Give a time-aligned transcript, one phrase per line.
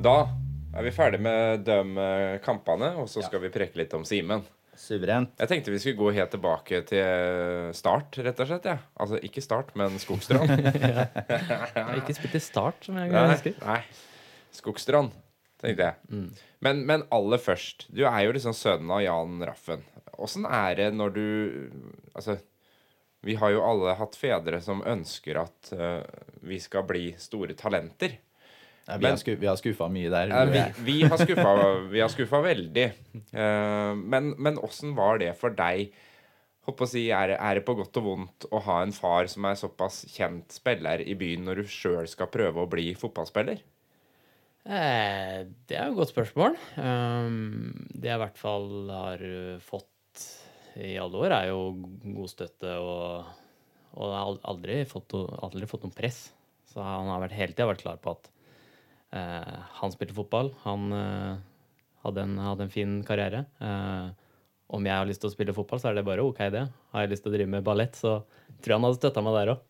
[0.00, 0.30] Da
[0.72, 4.40] er vi ferdig med de eh, kampene, og så skal vi preke litt om Simen.
[4.80, 5.34] Suverent.
[5.36, 8.68] Jeg tenkte vi skulle gå helt tilbake til start, rett og slett.
[8.70, 8.78] Ja.
[8.96, 10.54] Altså ikke start, men Skogstrand.
[11.98, 13.58] Ikke spilt i Start, som jeg husker.
[13.60, 13.82] nei.
[14.56, 15.12] Skogstrand,
[15.60, 16.24] tenkte jeg.
[16.64, 17.90] Men, men aller først.
[17.92, 19.84] Du er jo liksom sønnen av Jan Raffen.
[20.16, 21.26] Åssen er det når du
[22.16, 22.38] Altså,
[23.20, 26.00] vi har jo alle hatt fedre som ønsker at uh,
[26.40, 28.16] vi skal bli store talenter.
[28.98, 30.32] Vi, Men- har vi har skuffa mye der.
[30.50, 31.54] Vi, vi har skuffa,
[31.92, 32.86] vi har skuffa veldig.
[33.32, 35.92] Eh, men, men åssen var det for deg?
[36.68, 39.46] Håper å si, er, er det på godt og vondt å ha en far som
[39.48, 43.62] er såpass kjent spiller i byen, når du sjøl skal prøve å bli fotballspiller?
[44.68, 46.58] Eh, det er jo et godt spørsmål.
[46.76, 50.26] Um, det jeg i hvert fall har uh, fått
[50.80, 51.62] i alle år, er jo
[52.04, 53.30] god støtte og,
[53.96, 56.20] og jeg har aldri fått, aldri fått noe press.
[56.70, 58.28] Så han har hele tida vært klar på at
[59.16, 60.52] eh, han spilte fotball.
[60.64, 61.38] Han eh,
[62.04, 63.44] hadde, en, hadde en fin karriere.
[63.60, 64.10] Eh,
[64.70, 66.68] om jeg har lyst til å spille fotball, så er det bare OK, det.
[66.94, 68.20] Har jeg lyst til å drive med ballett, så
[68.60, 69.66] tror jeg han hadde støtta meg der òg.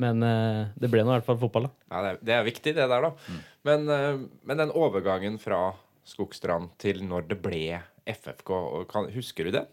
[0.00, 1.72] Men eh, det ble nå i hvert fall fotball, da.
[1.88, 3.40] Ja, det er, det er viktig, det der, da.
[3.64, 5.62] Men, eh, men den overgangen fra
[6.04, 8.50] Skogstrand til når det ble FFK,
[8.90, 9.70] kan, husker du den?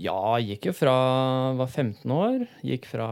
[0.00, 0.94] Ja, gikk jo fra
[1.58, 2.46] var 15 år.
[2.64, 3.10] Gikk fra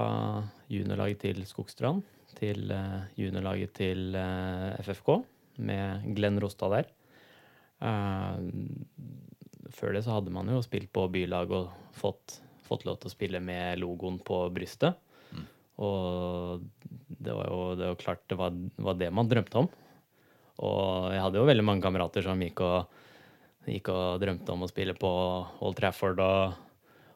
[0.72, 2.06] juniorlaget til Skogstrand
[2.36, 5.10] til eh, juniorlaget til eh, FFK
[5.68, 6.92] med Glenn Rostad der.
[7.80, 8.36] Eh,
[9.74, 13.14] før det så hadde man jo spilt på bylag og fått, fått lov til å
[13.14, 14.98] spille med logoen på brystet.
[15.78, 16.64] Og
[17.06, 19.68] det var jo det var klart det var, var det man drømte om.
[20.66, 22.96] Og jeg hadde jo veldig mange kamerater som gikk og,
[23.68, 25.10] gikk og drømte om å spille på
[25.62, 26.56] Old Trafford og,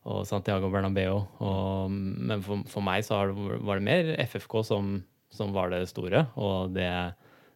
[0.08, 1.20] og Santiago Bernabeu.
[1.44, 4.96] Og, men for, for meg så det, var det mer FFK som,
[5.34, 6.88] som var det store, og det,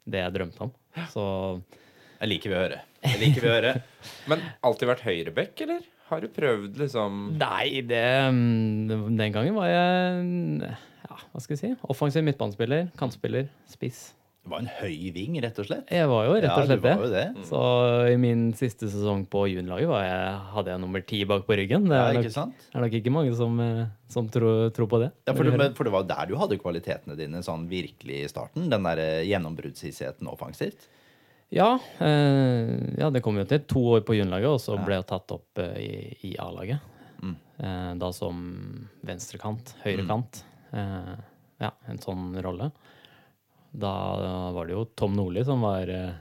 [0.07, 0.73] det jeg drømte om.
[1.13, 1.27] Så
[2.21, 2.81] Jeg liker vi å høre.
[3.07, 3.75] Jeg liker vi å høre.
[4.31, 5.85] Men alltid vært høyreback, eller?
[6.07, 10.69] Har du prøvd liksom Nei, det Den gangen var jeg
[11.17, 11.71] ja, hva skal jeg si?
[11.91, 14.09] Offensiv midtbanespiller, kantspiller, spiss.
[14.47, 15.89] Du var en høy ving, rett og slett.
[15.91, 17.23] Jeg var jo rett og Ja, slett du var jo det.
[17.35, 17.47] det.
[17.49, 17.61] Så
[18.13, 21.89] i min siste sesong på juniorlaget hadde jeg nummer ti bak på ryggen.
[21.91, 25.01] Det Ja, er, ikke nok, er nok ikke mange som, eh, som tror, tror på
[25.03, 25.11] det.
[25.27, 28.29] Ja, for, det, men- for det var der du hadde kvalitetene dine sånn virkelig i
[28.31, 28.71] starten.
[28.71, 30.87] Den der eh, gjennombruddshissigheten offensivt.
[31.51, 34.85] Ja, eh, ja, det kom jo til to år på juniorlaget, og så Ja.
[34.85, 36.79] ble jeg tatt opp eh, i, i A-laget.
[37.21, 37.37] Mm.
[37.59, 40.45] Eh, da som venstrekant, høyrekant.
[40.73, 41.17] Eh,
[41.61, 42.71] ja, en sånn rolle.
[43.71, 43.93] Da
[44.55, 46.15] var det jo Tom Nordli som var eh,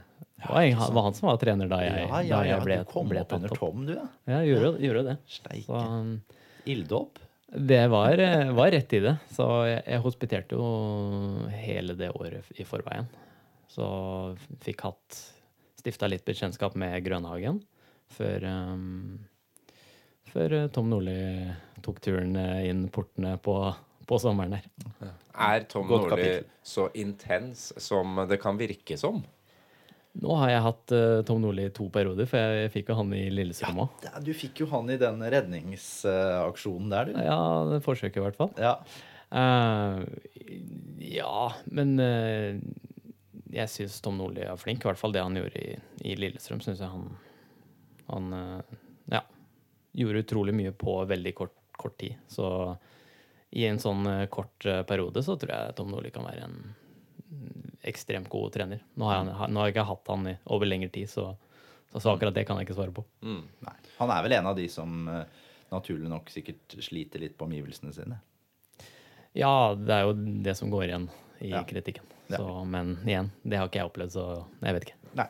[0.48, 2.90] var, han, var han som var trener da jeg, Ja, ja, da jeg ble, du
[2.90, 3.54] kom ble opp under.
[3.56, 4.08] Tom, du, ja.
[4.28, 5.14] Ja, gjorde, gjorde det.
[5.32, 5.78] Steike.
[5.80, 6.10] Um,
[6.68, 7.22] Ilddåp.
[7.70, 9.14] det var, eh, var rett i det.
[9.32, 10.66] Så jeg, jeg hospiterte jo
[11.54, 13.08] hele det året i forveien.
[13.72, 13.86] Så
[14.64, 15.22] fikk hatt
[15.76, 17.60] Stifta litt bekjentskap med Grønhagen
[18.10, 19.18] før um,
[20.32, 21.16] Før eh, Tom Nordli
[21.84, 22.36] tok turen
[22.66, 23.54] inn portene på,
[24.06, 24.68] på sommeren her.
[25.36, 29.24] Er Tom Nordli så intens som det kan virke som?
[30.16, 32.96] Nå har jeg hatt uh, Tom Nordli i to perioder, for jeg, jeg fikk jo
[33.02, 34.06] han i Lillestrøm òg.
[34.06, 37.20] Ja, du fikk jo han i den redningsaksjonen der, du.
[37.26, 38.54] Ja, det forsøket i hvert fall.
[38.60, 38.78] Ja.
[39.36, 40.00] uh,
[41.04, 41.36] ja,
[41.68, 42.56] men eh,
[43.52, 44.84] jeg syns Tom Nordli er flink.
[44.84, 45.76] I hvert fall det han gjorde i,
[46.08, 47.10] i Lillestrøm, syns jeg han,
[48.08, 48.32] han
[49.12, 49.20] ja,
[50.00, 52.16] gjorde utrolig mye på veldig kort, kort tid.
[52.32, 52.48] Så
[53.50, 56.56] i en sånn eh, kort eh, periode så tror jeg Tom Nordli kan være en
[56.66, 58.82] mm, ekstremt god trener.
[58.94, 61.28] Nå har, jeg, nå har jeg ikke hatt han i, over lengre tid, så,
[61.94, 63.04] så, akkurat det kan jeg ikke svare på.
[63.22, 63.44] Mm.
[63.68, 63.76] Nei.
[64.00, 67.94] Han er vel en av de som eh, naturlig nok sikkert sliter litt på omgivelsene
[67.96, 68.18] sine.
[69.36, 70.14] Ja, det er jo
[70.44, 71.08] det som går igjen
[71.44, 71.62] i Ja.
[71.68, 72.04] kritikken.
[72.28, 72.40] Ja.
[72.40, 74.24] Så, men igjen, det har ikke jeg opplevd, så
[74.64, 75.10] jeg vet ikke.
[75.16, 75.28] Nei.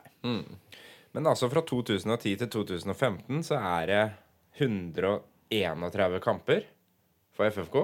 [1.16, 4.02] Men altså fra 2010 til 2015 så er det
[4.62, 6.64] 131 kamper
[7.36, 7.76] for FFK,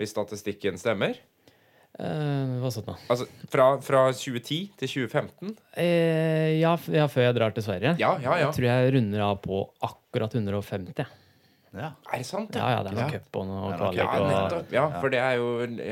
[0.00, 1.18] hvis statistikken stemmer.
[2.00, 2.94] Eh, hva sånn da?
[3.12, 5.56] Altså fra, fra 2010 til 2015.
[5.76, 7.96] Eh, ja, ja, før jeg drar til Sverige.
[8.00, 8.46] Ja, ja, ja.
[8.46, 11.04] Jeg tror jeg runder av på akkurat 150.
[11.70, 11.92] Ja.
[12.10, 12.56] Er det sant?
[12.58, 13.10] Ja, ja, det er noe Ja.
[13.18, 13.98] cup og noe Det kvalik.
[14.00, 14.06] Ja,
[14.58, 14.72] og.
[14.74, 15.50] Ja, for det er jo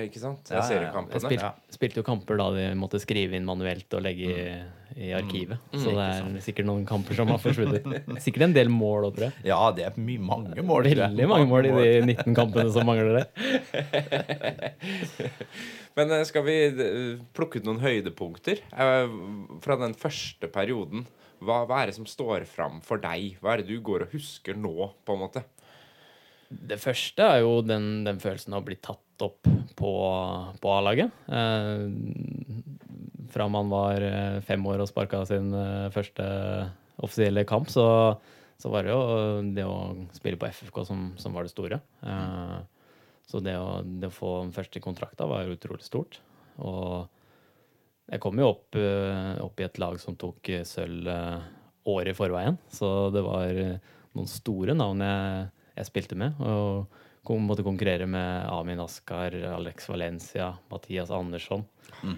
[0.09, 0.49] Ikke sant?
[0.51, 1.21] Jeg ser jo kampene.
[1.21, 1.45] Jeg spil,
[1.77, 4.49] spilte jo kamper da de måtte skrive inn manuelt og legge i,
[4.99, 5.61] i arkivet.
[5.79, 7.87] Så det er sikkert noen kamper som har forsvunnet.
[8.25, 9.45] Sikkert en del mål òg, tror jeg.
[9.47, 10.89] ja, det er mye, mange mål.
[10.91, 11.85] Veldig mange mål i de
[12.17, 13.27] 19 kampene som mangler det.
[15.99, 19.15] Men eh, skal vi eh, plukke ut noen høydepunkter eh,
[19.65, 21.07] fra den første perioden?
[21.39, 23.39] Hva, hva er det som står fram for deg?
[23.43, 25.47] Hva er det du går og husker nå, på en måte?
[26.49, 29.49] Det første er jo den, den følelsen av å bli tatt opp
[29.79, 29.93] på,
[30.61, 31.13] på A-laget.
[31.29, 31.85] Eh,
[33.33, 36.25] fra man var eh, fem år og sparka sin eh, første
[36.99, 37.87] offisielle kamp, så,
[38.59, 39.03] så var det jo
[39.55, 39.79] det å
[40.17, 41.79] spille på FFK som, som var det store.
[43.29, 46.19] Så det å, det å få den første kontrakta var utrolig stort.
[46.59, 47.07] Og
[48.09, 48.75] jeg kom jo opp,
[49.45, 51.07] opp i et lag som tok sølv
[51.89, 53.53] året i forveien, så det var
[54.17, 55.45] noen store navn jeg,
[55.77, 56.41] jeg spilte med.
[56.43, 56.89] og
[57.37, 61.65] måtte konkurrere med Amin Askar, Alex Valencia, Mathias Andersson.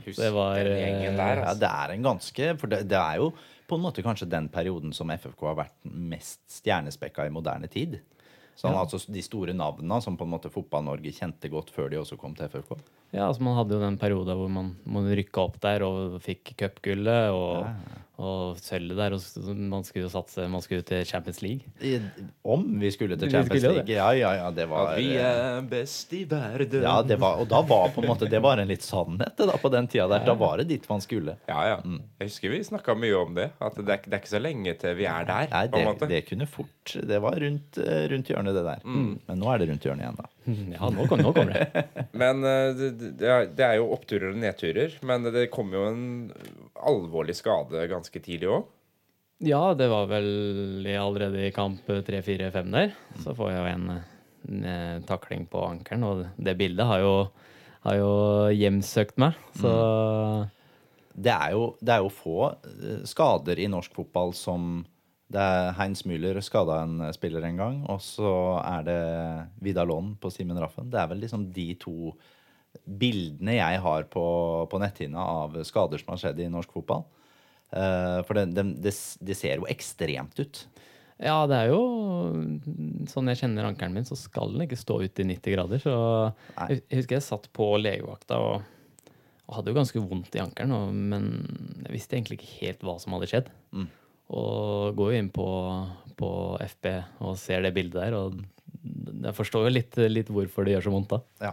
[0.04, 1.60] Husk Det var, den gjengen der, Ja, altså.
[1.60, 3.32] det er en ganske For det, det er jo
[3.70, 8.00] på en måte kanskje den perioden som FFK har vært mest stjernespekka i moderne tid.
[8.58, 12.18] Sånn, altså De store navnene som på en måte Fotball-Norge kjente godt før de også
[12.20, 12.74] kom til FFK.
[13.12, 16.52] Ja, altså Man hadde jo den perioden hvor man, man rykka opp der og fikk
[16.60, 17.66] cupgullet og,
[18.22, 19.16] og sølvet der.
[19.16, 21.66] og Man skulle jo satse, man skulle til Champions League.
[21.82, 21.98] I-
[22.46, 23.90] Om vi skulle til Champions skulle League.
[23.96, 26.82] Ja, ja, ja, det var At vi er best i verden.
[26.86, 29.58] ja, det var, Og da var på en måte Det var en litt sannhet da
[29.58, 30.24] på den tida der.
[30.30, 31.34] Da var det dit man skulle.
[31.50, 31.80] Ja, ja.
[32.20, 33.50] Jeg husker vi snakka mye om det.
[33.58, 35.50] At det er, det er ikke så lenge til vi er der.
[35.50, 36.08] Nei, på en det, måte.
[36.14, 38.86] det kunne fort Det var rundt, eh, rundt hjørnet, det der.
[38.86, 40.30] Men nå er det rundt hjørnet igjen, da.
[40.44, 41.84] Ja, nå, kom, nå kommer det.
[42.20, 44.96] Men eh, det, det, er, jo oppturer og nedturer.
[45.06, 46.04] Men det kom jo en
[46.80, 48.68] alvorlig skade ganske tidlig òg.
[49.40, 52.94] Ja, det var vel allerede i kamp 3-4-5 der.
[53.24, 53.86] Så får jeg jo en,
[54.48, 57.14] en eh, takling på ankelen, og det bildet har jo,
[57.86, 58.14] har jo
[58.52, 59.38] hjemsøkt meg.
[59.60, 59.72] Så
[61.10, 64.84] Det er jo, det er jo få eh, skader i norsk fotball som
[65.30, 68.32] det er Heinz Müller skada en spiller en gang, og så
[68.64, 69.00] er det
[69.62, 70.90] Vidar Lond på Simen Raffen.
[70.90, 72.12] Det er vel liksom de to
[72.84, 74.24] bildene jeg har på,
[74.70, 77.06] på netthinna av skader som har skjedd i norsk fotball.
[77.70, 80.64] Uh, for det, det, det, det ser jo ekstremt ut.
[81.22, 81.84] ja, det er jo
[83.12, 85.82] sånn jeg kjenner ankelen min, så skal den ikke stå ute i 90 grader.
[85.82, 85.94] Så
[86.56, 86.68] Nei.
[86.74, 88.66] jeg husker jeg satt på legevakta og,
[89.46, 91.30] og hadde jo ganske vondt i ankelen, men
[91.86, 93.54] jeg visste egentlig ikke helt hva som hadde skjedd.
[94.30, 95.48] Og går jo inn på,
[96.18, 96.30] på
[96.76, 96.86] FB
[97.26, 98.38] og ser det bildet der, og
[99.20, 101.20] jeg forstår jo litt, litt hvorfor det gjør så vondt da.
[101.48, 101.52] Ja.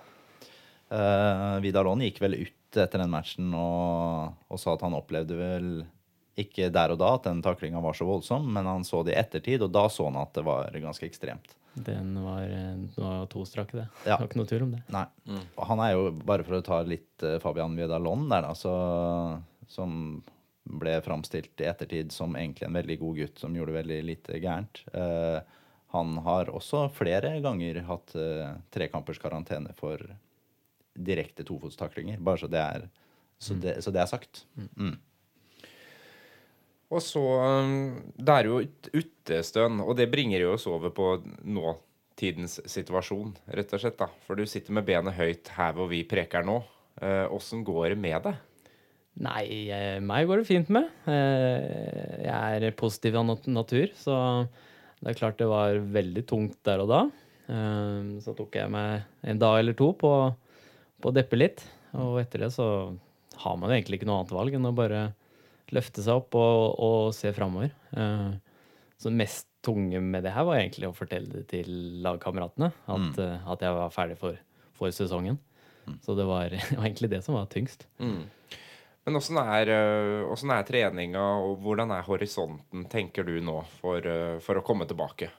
[0.88, 5.36] Uh, Vidar Lond gikk vel ut etter den matchen og, og sa at han opplevde
[5.36, 5.70] vel
[6.38, 9.20] ikke der og da at den taklinga var så voldsom, men han så det i
[9.20, 11.56] ettertid, og da så han at det var ganske ekstremt.
[11.78, 13.88] Den var, den var to strake, det.
[14.06, 14.16] Ja.
[14.16, 14.82] Det var ikke noe tvil om det.
[14.94, 15.04] Nei.
[15.58, 18.54] Og Han er jo, bare for å ta litt eh, Fabian Vidar Lond der, da,
[18.58, 18.74] så,
[19.70, 20.22] som
[20.68, 24.84] ble framstilt i ettertid som egentlig en veldig god gutt som gjorde veldig lite gærent.
[24.94, 25.40] Eh,
[25.96, 30.02] han har også flere ganger hatt uh, trekampers karantene for
[30.98, 32.88] direkte tofotstaklinger, bare så det er,
[33.40, 34.42] så det, så det er sagt.
[34.76, 34.98] Mm.
[36.92, 41.08] Og så um, Det er jo et utestønn, og det bringer jo oss over på
[41.48, 44.00] nåtidens situasjon, rett og slett.
[44.00, 44.10] da.
[44.28, 46.60] For du sitter med benet høyt her hvor vi preker nå.
[47.32, 48.40] Åssen går det med deg?
[49.18, 50.90] Nei, eh, meg går det fint med.
[51.10, 54.48] Eh, Jeg er positiv av natur, så
[55.02, 57.02] det er klart det var veldig tungt der og da.
[57.50, 60.12] Eh, Så tok jeg meg en dag eller to på,
[61.02, 61.66] på å deppe litt,
[61.98, 62.94] og etter det så
[63.42, 65.02] har man jo egentlig ikke noe annet valg enn å bare
[65.74, 67.74] løfte seg opp og, og se framover.
[68.98, 71.68] Så det mest tunge med det her var egentlig å fortelle det til
[72.06, 73.50] lagkameratene, at, mm.
[73.52, 74.38] at jeg var ferdig for,
[74.78, 75.38] for sesongen.
[76.06, 77.86] Så det var, det var egentlig det som var tyngst.
[79.08, 84.04] Men åssen er, øh, hvordan er treninga, og hvordan er horisonten, tenker du nå, for,
[84.04, 85.30] øh, for å komme tilbake?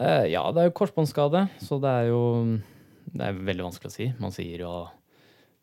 [0.00, 2.22] Eh, ja, det er jo korsbåndskade, så det er jo
[3.14, 4.06] Det er veldig vanskelig å si.
[4.18, 4.70] Man sier jo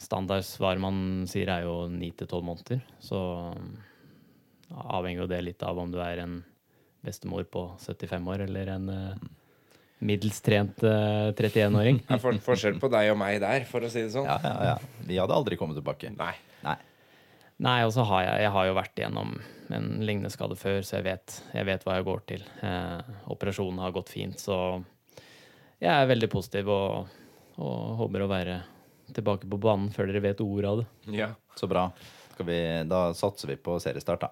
[0.02, 2.80] Standardsvar man sier, er jo ni til tolv måneder.
[3.02, 3.18] Så
[4.70, 6.44] ja, avhenger jo det litt av om du er en
[7.04, 9.26] bestemor på 75 år eller en eh,
[10.00, 12.02] middels trent uh, 31-åring.
[12.08, 14.30] Det er for, forskjell på deg og meg der, for å si det sånn.
[14.30, 15.04] Ja, ja, ja.
[15.06, 16.14] Vi hadde aldri kommet tilbake.
[16.18, 16.34] Nei.
[16.66, 16.78] Nei.
[17.62, 19.34] Nei, og så har jeg, jeg har jo vært igjennom
[19.72, 22.46] en lignende skade før, så jeg vet, jeg vet hva jeg går til.
[22.66, 24.58] Eh, operasjonen har gått fint, så
[25.82, 27.12] jeg er veldig positiv og,
[27.62, 28.60] og håper å være
[29.14, 30.88] tilbake på banen før dere vet ordet av det.
[31.18, 31.32] Ja.
[31.60, 31.90] Så bra.
[32.34, 34.32] Skal vi, da satser vi på seriestart, da.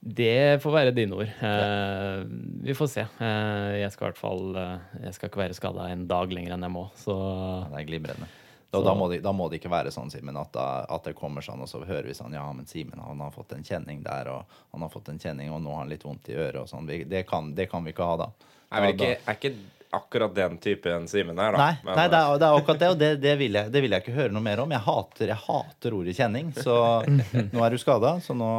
[0.00, 1.28] Det får være dine ord.
[1.44, 2.22] Eh,
[2.64, 3.02] vi får se.
[3.20, 6.54] Eh, jeg skal i hvert fall eh, Jeg skal ikke være skada en dag lenger
[6.56, 8.30] enn jeg må, så Ja, det er glimrende.
[8.72, 11.42] Og da må, det, da må det ikke være sånn, Simen, at, at det kommer
[11.42, 14.30] sånn, og så hører vi sånn Ja, men Simen han har fått en kjenning der,
[14.30, 14.44] og
[14.76, 16.86] han har fått en kjenning, og nå har han litt vondt i øret, og sånn.
[16.86, 18.30] Vi- Det kan, det kan vi ikke ha, da.
[18.70, 19.54] Nei, men ikke, er ikke
[19.90, 21.58] akkurat den typen Simen her, da.
[21.58, 23.82] Nei, Men, nei det, er, det er akkurat det, og det, det, vil jeg, det
[23.82, 24.70] vil jeg ikke høre noe mer om.
[24.70, 26.76] Jeg hater, jeg hater ordet kjenning, så
[27.56, 28.50] nå er du skada, så nå,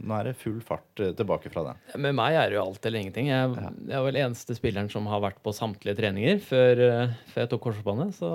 [0.00, 1.84] nå er det full fart eh, tilbake fra den.
[2.08, 3.28] Med meg er det jo alt eller ingenting.
[3.28, 3.52] Jeg,
[3.84, 7.52] jeg er vel eneste spilleren som har vært på samtlige treninger før, eh, før jeg
[7.52, 8.32] tok korsbåndet, så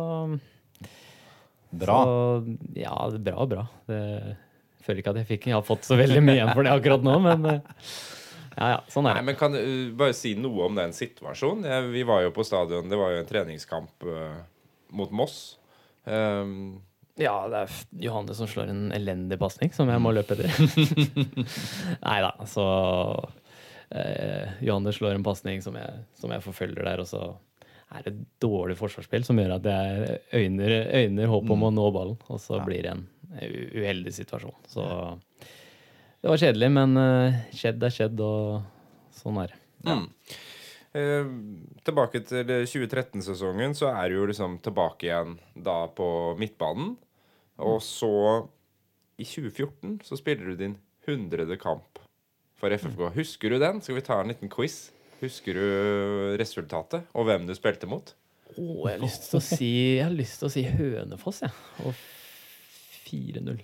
[1.73, 1.99] Bra.
[2.05, 3.63] Så, ja, det er bra, bra.
[3.89, 4.01] Det
[4.83, 7.05] føler ikke at jeg fikk Jeg har fått så veldig mye igjen for det akkurat
[7.05, 7.75] nå, men eh,
[8.53, 8.79] ja, ja.
[8.93, 9.21] Sånn er det.
[9.21, 11.65] Nei, men Kan du uh, bare si noe om den situasjonen?
[11.69, 14.41] Jeg, vi var jo på stadion, det var jo en treningskamp uh,
[14.93, 15.37] mot Moss.
[16.05, 16.81] Um,
[17.19, 17.73] Ja, det er
[18.07, 20.49] Johanne som slår en elendig pasning som jeg må løpe etter.
[22.07, 22.65] Nei da, så
[23.93, 25.77] eh, Johanne slår en pasning som,
[26.17, 27.21] som jeg forfølger der, og så
[27.93, 32.17] er et dårlig forsvarsspill som gjør at jeg øyner, øyner håp om å nå ballen,
[32.27, 33.05] og så blir det en
[33.81, 34.57] uheldig situasjon.
[34.69, 34.87] Så
[36.23, 39.61] det var kjedelig, men uh, skjedd er skjedd, og sånn er det.
[39.89, 40.09] mm.
[40.93, 41.25] Eh,
[41.81, 46.05] tilbake til 2013-sesongen, så er du jo liksom tilbake igjen da på
[46.37, 46.91] midtbanen.
[47.65, 48.11] Og så,
[49.17, 50.75] i 2014, så spiller du din
[51.07, 51.57] 100.
[51.61, 51.97] kamp
[52.61, 53.09] for FFK.
[53.17, 53.81] Husker du den?
[53.81, 54.91] Skal vi ta en liten quiz?
[55.23, 55.63] Husker du
[56.39, 58.11] resultatet, og hvem du spilte mot?
[58.57, 61.53] Oh, jeg har lyst til å si, jeg har lyst til å si Hønefoss, jeg.
[61.87, 61.95] Og
[63.07, 63.63] 4-0.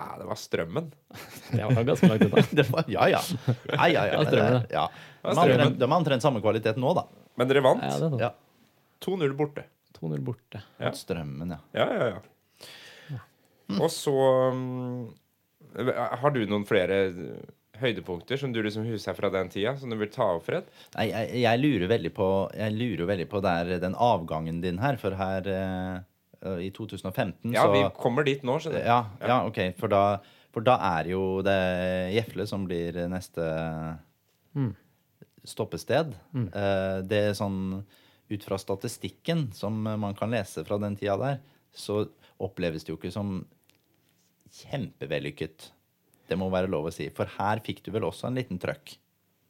[0.00, 0.90] Ja, det var Strømmen.
[1.52, 2.42] Det var ganske langt unna.
[2.60, 3.20] Det var, ja, ja.
[3.68, 4.14] ja, ja, ja.
[4.16, 4.84] Ja, strømmen, det- ja.
[5.20, 7.04] Ja, De har de har omtrent samme kvalitet nå, da.
[7.36, 7.84] Men dere vant.
[7.84, 8.10] Ja.
[8.26, 8.30] Ja.
[9.04, 9.64] 2-0 borte.
[10.00, 10.62] 2-0 borte.
[10.80, 10.92] Ja.
[10.96, 11.60] Strømmen, ja.
[11.76, 12.20] Ja, ja, ja.
[13.78, 14.10] Og så
[14.50, 15.12] um,
[15.76, 16.96] Har du noen flere
[17.80, 20.68] høydepunkter som du liksom husker fra den tida, som du vil ta opp, Fred?
[20.96, 24.98] Nei, jeg, jeg lurer veldig på Jeg lurer veldig på der, den avgangen din her,
[25.00, 28.86] for her eh, i 2015 Ja, så vi kommer dit nå, skjønner du.
[28.88, 29.58] ja, ja, OK.
[29.80, 30.04] For da,
[30.54, 31.58] for da er jo det
[32.16, 33.48] Gjefle som blir neste
[35.44, 36.14] stoppested.
[36.36, 37.82] Eh, det er sånn
[38.30, 41.40] Ut fra statistikken som man kan lese fra den tida der,
[41.74, 42.04] så
[42.38, 43.40] oppleves det jo ikke som
[44.54, 45.64] kjempevellykket.
[46.30, 47.08] Det må være lov å si.
[47.14, 48.96] For her fikk du vel også en liten trøkk.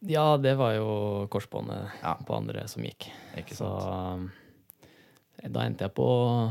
[0.09, 2.15] Ja, det var jo korsbåndet Ja.
[2.25, 3.11] på andre som gikk.
[3.37, 4.31] Ikke Så sant?
[5.53, 6.07] da endte jeg på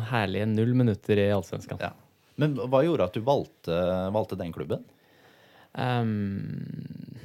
[0.10, 1.82] herlige null minutter i Allsvenskan.
[1.82, 1.92] Ja.
[2.38, 3.76] Men hva gjorde at du valgte,
[4.14, 4.86] valgte den klubben?
[5.74, 7.18] Um,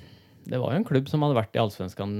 [0.44, 2.16] det var jo en klubb som hadde vært i Allsvenskan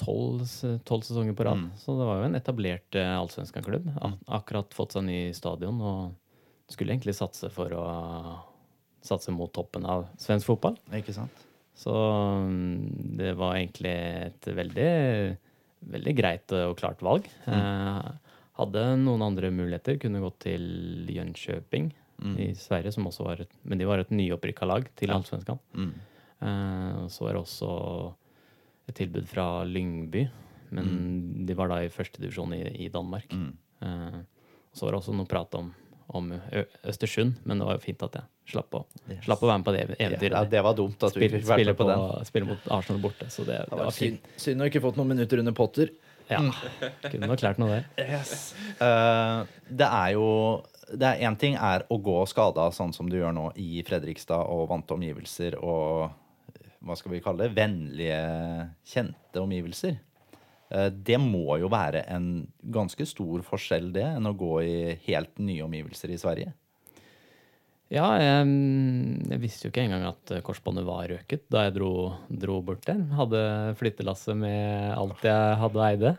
[0.00, 1.60] tolv sesonger på rad.
[1.60, 1.70] Mm.
[1.80, 3.88] Så det var jo en etablert uh, Allsvenskan-klubb.
[4.28, 6.16] Akkurat fått seg ny stadion og
[6.70, 7.84] skulle egentlig satse for å
[9.04, 10.76] satse mot toppen av svensk fotball.
[10.96, 11.46] Ikke sant?
[11.80, 13.94] Så mm, det var egentlig
[14.26, 14.90] et veldig,
[15.94, 17.28] veldig greit og klart valg.
[17.48, 18.10] Eh,
[18.60, 19.96] hadde noen andre muligheter.
[20.02, 21.90] Kunne gått til Jönköping
[22.20, 25.60] i Sverige, som også var et, men de var et nyopprykka lag til Allsvenskan.
[25.72, 25.94] Mm.
[26.44, 27.70] Eh, så var det også
[28.90, 30.26] et tilbud fra Lyngby,
[30.76, 30.90] men
[31.48, 33.32] de var da i førstedivisjon i, i Danmark.
[33.32, 33.54] Mm.
[33.86, 34.20] Eh,
[34.76, 35.72] så var det også noe prat om,
[36.12, 36.28] om
[36.84, 39.24] Østersund, men det var jo fint at jeg slapp å, Yes.
[39.26, 40.36] slapp å være med på det eventyret.
[40.36, 42.28] Ja, det var dumt at du ikke fikk med på på, den.
[42.28, 44.30] spille mot Arsenal borte, så det, det var fint.
[44.40, 45.94] Synd å ikke fått noen minutter under Potter.
[46.30, 46.42] Ja,
[47.10, 48.20] kunne nok lært noe der.
[48.78, 50.28] Uh, det er jo
[50.90, 54.50] det er Én ting er å gå skada sånn som du gjør nå i Fredrikstad
[54.50, 56.10] og vante omgivelser og
[56.80, 58.20] hva skal vi kalle det, vennlige,
[58.88, 59.98] kjente omgivelser.
[60.70, 62.30] Eh, det må jo være en
[62.72, 64.76] ganske stor forskjell, det, enn å gå i
[65.08, 66.54] helt nye omgivelser i Sverige.
[67.90, 68.50] Ja, jeg,
[69.32, 71.90] jeg visste jo ikke engang at korsbåndet var røket da jeg dro,
[72.30, 73.00] dro bort der.
[73.18, 73.40] Hadde
[73.80, 76.12] flyttelasset med alt jeg hadde eide.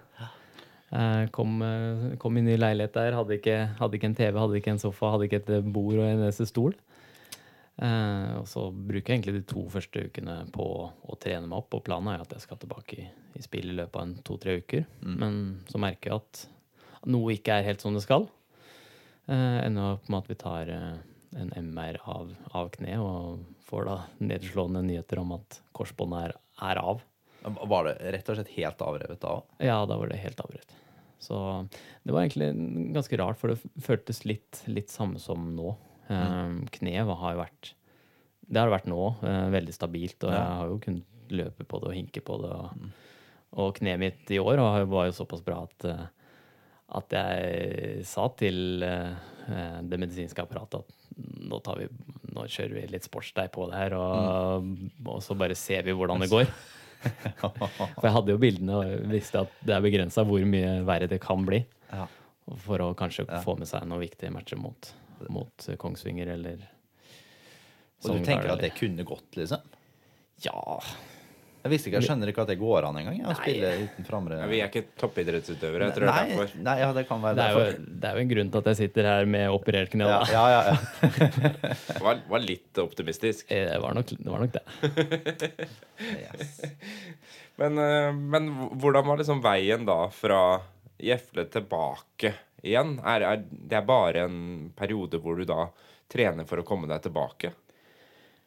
[0.92, 4.58] Eh, Kom, inn kom i ny leilighet der, hadde ikke, hadde ikke en TV, hadde
[4.60, 6.76] ikke en sofa, hadde ikke et bord og en eneste stol.
[7.82, 11.78] Eh, og så bruker jeg egentlig de to første ukene på å trene meg opp,
[11.80, 13.06] og planen er at jeg skal tilbake i,
[13.40, 14.84] i spill i løpet av en to-tre uker.
[15.08, 15.40] Men
[15.72, 16.44] så merker jeg at
[17.16, 18.28] noe ikke er helt som det skal.
[19.32, 21.00] Eh, ender opp med at vi tar eh,
[21.38, 26.34] en MR av, av kne og får da nedslående nyheter om at korsbåndet er,
[26.72, 27.02] er av.
[27.46, 29.46] Var det rett og slett helt avrevet da òg?
[29.64, 30.76] Ja, da var det helt avrevet.
[31.22, 31.38] Så
[32.04, 32.50] det var egentlig
[32.96, 35.76] ganske rart, for det føltes litt, litt samme som nå.
[36.10, 37.74] Eh, Kneet har jo vært
[38.52, 40.38] Det har det vært nå, eh, veldig stabilt, og Ja.
[40.42, 42.52] jeg har jo kunnet løpe på det og hinke på det.
[42.52, 42.90] Og,
[43.54, 44.60] og kneet mitt i år
[44.92, 46.08] var jo såpass bra at, eh,
[47.00, 49.16] at jeg sa til eh,
[49.48, 50.98] det medisinske apparatet at
[51.50, 51.88] nå, tar vi,
[52.36, 54.70] nå kjører vi litt sportsdeig på det her, og,
[55.06, 56.48] og så bare ser vi hvordan det går.
[57.42, 61.22] For jeg hadde jo bildene og visste at det er begrensa hvor mye verre det
[61.24, 61.64] kan bli.
[61.90, 62.06] Ja.
[62.66, 64.92] For å kanskje få med seg noen viktige matcher mot,
[65.32, 66.66] mot Kongsvinger eller
[68.06, 69.66] Og du tenker at det kunne gått, liksom?
[70.46, 70.80] Ja.
[71.62, 73.18] Jeg visste ikke, jeg skjønner ikke at det går an engang.
[73.20, 75.88] ja, Å spille uten framre Ja, vi er ikke toppidrettsutøvere.
[75.92, 76.56] Jeg tror det er derfor.
[76.66, 78.70] nei, ja, det kan være Det er, jo, det er jo en grunn til at
[78.72, 80.08] jeg sitter her med operert kne.
[80.10, 80.76] Ja, ja, ja,
[82.08, 83.46] var, var litt optimistisk.
[83.54, 84.20] Eh, Det var nok det.
[84.26, 85.70] Var nok det.
[86.18, 86.62] Yes.
[87.62, 88.48] Men, eh, men
[88.80, 90.38] hvordan var liksom veien da fra
[91.02, 92.32] Gjefle tilbake
[92.66, 92.96] igjen?
[93.06, 95.68] Er, er det er bare en periode hvor du da
[96.10, 97.52] trener for å komme deg tilbake?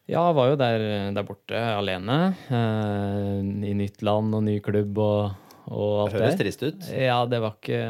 [0.05, 0.83] Ja, jeg var jo der,
[1.15, 2.17] der borte alene.
[2.53, 5.31] Eh, I nytt land og ny klubb og,
[5.65, 6.85] og alt Det høres trist ut.
[6.93, 7.81] Ja, det var ikke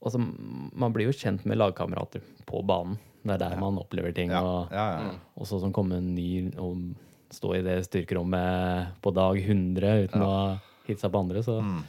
[0.00, 2.94] Altså, man blir jo kjent med lagkamerater på banen.
[3.20, 4.30] Det er der man opplever ting.
[4.32, 5.10] Ja, Og, ja, ja.
[5.36, 6.94] og så som komme en ny og
[7.30, 10.32] stå i det styrkerommet på dag 100 uten å
[10.88, 11.82] hilse på andre, så Mm.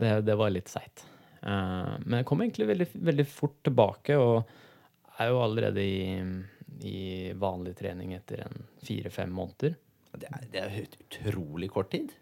[0.00, 1.04] det, det var litt seigt.
[1.44, 4.48] Eh, men jeg kom egentlig veldig, veldig fort tilbake, og
[5.20, 6.24] er jo allerede i,
[6.82, 9.76] i vanlig trening etter en fire-fem måneder.
[10.14, 12.12] Det er, det er helt utrolig kort tid.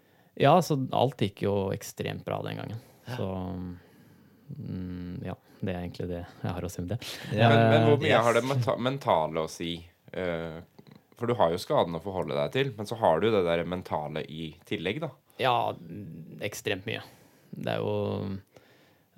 [0.41, 2.81] Ja, så alt gikk jo ekstremt bra den gangen.
[3.05, 3.29] Så
[4.57, 6.99] mm, ja, det er egentlig det jeg har å si om det.
[7.35, 7.51] Ja.
[7.53, 8.27] Men, men hvor mye yes.
[8.27, 9.75] har det mentale å si?
[10.13, 10.61] Eh,
[11.19, 13.67] for du har jo skaden å forholde deg til, men så har du det der
[13.69, 15.13] mentale i tillegg, da.
[15.41, 15.57] Ja,
[16.45, 17.03] ekstremt mye.
[17.53, 17.95] Det er jo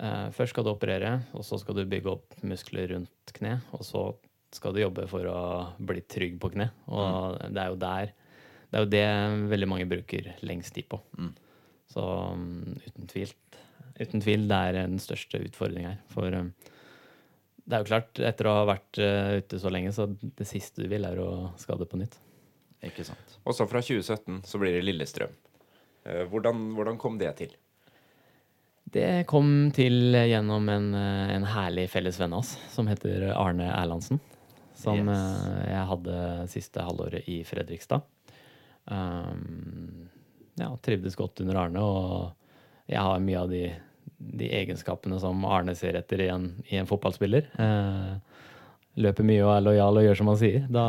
[0.03, 3.57] eh, Først skal du operere, og så skal du bygge opp muskler rundt kne.
[3.77, 4.07] Og så
[4.55, 5.39] skal du jobbe for å
[5.77, 6.69] bli trygg på kne.
[6.91, 8.13] Og det er jo der
[8.71, 10.99] Det er jo det veldig mange bruker lengst tid på.
[11.91, 12.03] Så
[12.35, 13.33] mm, uten tvil,
[13.99, 15.99] uten tvil det er den største utfordringen her.
[16.11, 16.49] For eh,
[17.65, 20.83] det er jo klart, etter å ha vært eh, ute så lenge, så det siste
[20.83, 22.17] du vil, er å skade på nytt.
[22.85, 23.37] Ikke sant.
[23.45, 25.33] Og så fra 2017 så blir det Lillestrøm.
[26.05, 27.55] Eh, hvordan, hvordan kom det til?
[28.95, 33.71] Det kom til gjennom en, eh, en herlig felles venn av oss som heter Arne
[33.73, 34.21] Erlandsen.
[34.75, 35.17] Som Yes.
[35.17, 38.03] eh, jeg hadde siste halvåret i Fredrikstad.
[38.85, 40.09] Um,
[40.59, 43.63] ja, trivdes godt under Arne, og jeg har mye av de,
[44.19, 47.47] de egenskapene som Arne ser etter i en, i en fotballspiller.
[47.57, 48.11] Eh,
[48.95, 50.65] løper mye og er lojal og gjør som han sier.
[50.71, 50.85] Da,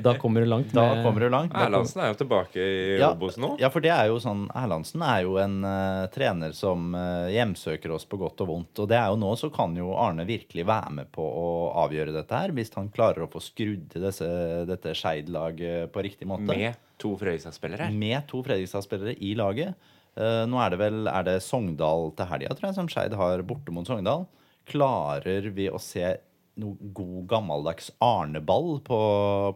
[0.00, 0.72] da kommer du langt.
[0.76, 1.54] Da kommer du langt.
[1.56, 3.52] Erlandsen er jo tilbake i Ja, Obos nå.
[3.60, 7.92] Ja, for det er jo sånn Erlandsen er jo en uh, trener som uh, hjemsøker
[7.96, 8.80] oss på godt og vondt.
[8.80, 11.50] Og det er jo nå så kan jo Arne virkelig være med på å
[11.84, 14.30] avgjøre dette her, hvis han klarer å få skrudd til disse,
[14.70, 16.48] dette Skeid-laget på riktig måte.
[16.48, 17.90] Med to Fredrikstad-spillere.
[17.92, 19.76] Med to Fredrikstad-spillere i laget.
[20.16, 23.44] Uh, nå er det vel er det Sogndal til helga, tror jeg, som Skeid har
[23.44, 24.24] borte mot Sogndal.
[24.70, 26.16] Klarer vi å se
[26.60, 29.00] noe god gammeldags Arneball på,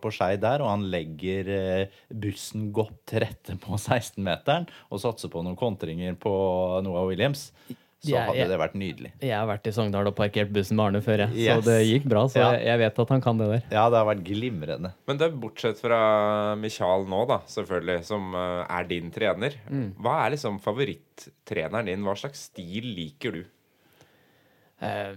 [0.03, 5.31] på Skei der, og han legger eh, bussen godt til rette på 16-meteren og satser
[5.33, 6.35] på noen kontringer på
[6.87, 7.51] Noah Williams,
[8.05, 9.11] så hadde jeg- det vært nydelig.
[9.25, 11.38] Jeg har vært i Sogndal og parkert bussen med Arne før, jeg.
[11.47, 11.55] Yes.
[11.64, 12.27] så det gikk bra.
[12.29, 12.51] Så Ja.
[12.53, 13.62] jeg, jeg vet at han kan det der.
[13.73, 14.90] Ja, det har vært glimrende.
[15.09, 16.01] Men det er bortsett fra
[16.61, 19.57] Michael nå, da, selvfølgelig, som eh, er din trener.
[19.97, 22.05] Hva er liksom favorittreneren din?
[22.05, 23.43] Hva slags stil liker du?
[24.85, 25.17] Eh,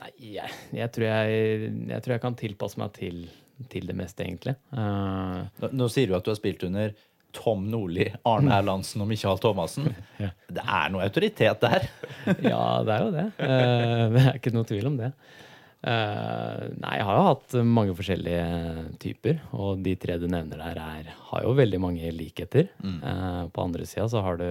[0.00, 3.26] nei, jeg, jeg, tror jeg, jeg tror jeg kan tilpasse meg til,
[3.72, 4.56] til det meste, egentlig.
[4.72, 6.94] Uh, Nå, nå sier du at du har spilt under
[7.36, 9.90] Tom Nordli, Arne Erlandsen og Michael Thomassen.
[10.56, 11.88] Det er noe autoritet der.
[12.52, 13.26] ja, det er jo det.
[13.36, 15.10] Uh, det er ikke noe tvil om det.
[15.86, 18.46] Uh, nei, jeg har jo hatt mange forskjellige
[19.02, 22.70] typer, og de tre du nevner der, er, har jo veldig mange likheter.
[22.80, 24.48] Eh, på andre sida så har du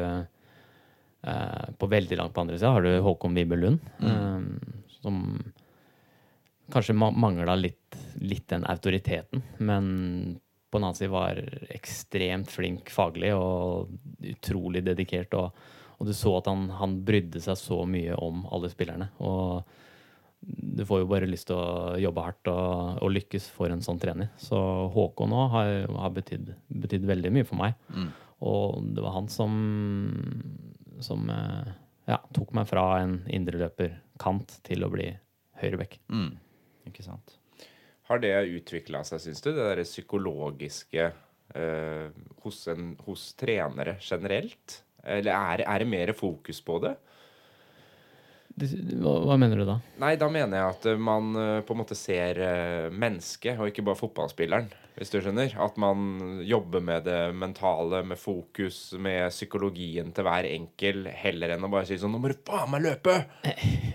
[1.79, 3.81] På veldig langt på andre sida har du Håkon Wibelund.
[3.97, 4.83] Mm.
[5.05, 5.21] Som
[6.73, 10.39] kanskje ma mangla litt, litt den autoriteten, men
[10.69, 11.39] på den annen side var
[11.71, 15.35] ekstremt flink faglig og utrolig dedikert.
[15.37, 15.53] Og,
[15.95, 19.07] og du så at han, han brydde seg så mye om alle spillerne.
[19.23, 19.63] Og
[20.45, 24.01] du får jo bare lyst til å jobbe hardt og, og lykkes for en sånn
[24.01, 24.33] trener.
[24.41, 24.59] Så
[24.93, 26.51] Håkon òg har, har betydd,
[26.83, 27.79] betydd veldig mye for meg.
[28.45, 29.55] Og det var han som,
[30.99, 31.71] som eh,
[32.11, 33.21] ja, tok meg fra en
[34.15, 35.09] indreløperkant til å bli
[35.61, 35.99] høyreback.
[36.09, 36.37] Mm.
[36.87, 37.37] Ikke sant.
[38.07, 39.51] Har det utvikla seg, syns du?
[39.51, 41.11] Det derre psykologiske
[41.55, 42.09] eh,
[42.43, 44.83] hos, en, hos trenere generelt?
[45.03, 46.95] Eller er, er det mer fokus på det?
[48.55, 49.79] Hva, hva mener du da?
[49.99, 53.83] Nei, da mener jeg at man eh, på en måte ser eh, mennesket, og ikke
[53.83, 54.69] bare fotballspilleren.
[54.95, 55.51] Hvis du skjønner.
[55.59, 61.67] At man jobber med det mentale, med fokus, med psykologien til hver enkel, heller enn
[61.67, 63.17] å bare si sånn 'Nå må du faen meg løpe!'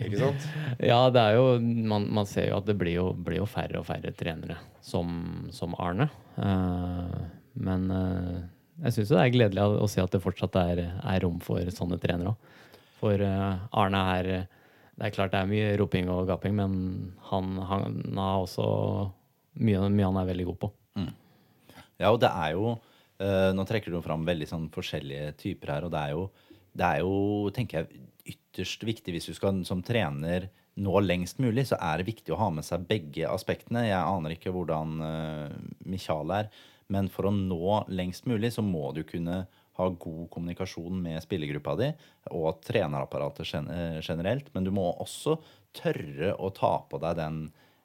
[0.05, 0.47] Ikke sant?
[0.91, 3.81] Ja, det er jo Man, man ser jo at det blir jo, blir jo færre
[3.81, 6.11] og færre trenere som, som Arne.
[6.37, 7.17] Uh,
[7.55, 8.41] men uh,
[8.85, 11.65] jeg syns det er gledelig å, å se at det fortsatt er, er rom for
[11.73, 12.51] sånne trenere òg.
[13.01, 14.31] For uh, Arne er
[15.01, 16.75] Det er klart det er mye roping og gaping, men
[17.31, 18.67] han, han har også
[19.65, 20.73] mye, mye han er veldig god på.
[22.01, 25.87] Ja, og det er jo uh, Nå trekker du fram veldig sånn forskjellige typer her,
[25.87, 26.25] og det er jo,
[26.81, 30.49] det er jo tenker jeg, ytterst viktig hvis du skal som trener
[30.81, 33.89] nå lengst mulig, så er det viktig å ha med seg begge aspektene.
[33.89, 36.53] Jeg aner ikke hvordan uh, Michael er,
[36.91, 39.43] men for å nå lengst mulig så må du kunne
[39.81, 41.87] ha god kommunikasjon med spillergruppa di
[42.37, 45.39] og trenerapparatet eh, generelt, men du må også
[45.73, 47.39] tørre å ta på deg den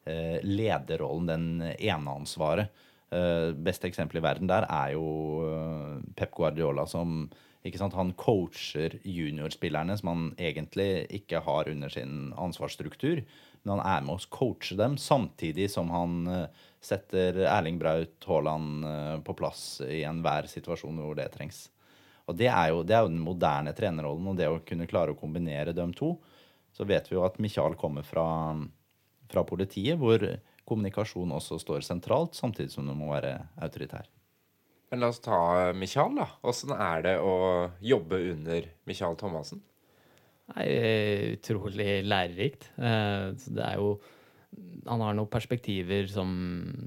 [0.06, 1.46] lederrollen, den
[1.78, 2.74] eneansvaret.
[3.14, 5.08] Eh, beste eksempel i verden der er jo
[5.46, 7.30] eh, Pep Guardiola som
[7.66, 13.24] Han coacher juniorspillerne som han egentlig ikke har under sin ansvarsstruktur.
[13.64, 18.86] Men han er med å coache dem, samtidig som han eh, setter Erling Braut Haaland
[19.26, 21.64] på plass i enhver situasjon hvor det trengs.
[22.30, 25.14] Og det er, jo, det er jo den moderne trenerrollen, og det å kunne klare
[25.14, 26.16] å kombinere dem to.
[26.74, 28.28] Så vet vi jo at Michael kommer fra,
[29.32, 30.22] fra politiet, hvor
[30.66, 34.10] kommunikasjon også står sentralt, samtidig som det må være autoritær.
[34.92, 35.38] Men la oss ta
[35.78, 36.28] Michael, da.
[36.46, 37.36] Åssen er det å
[37.84, 39.64] jobbe under Michael Thomassen?
[40.54, 42.70] Nei, eh, utrolig lærerikt.
[42.78, 43.98] Eh, det er jo
[44.88, 46.30] Han har noen perspektiver som,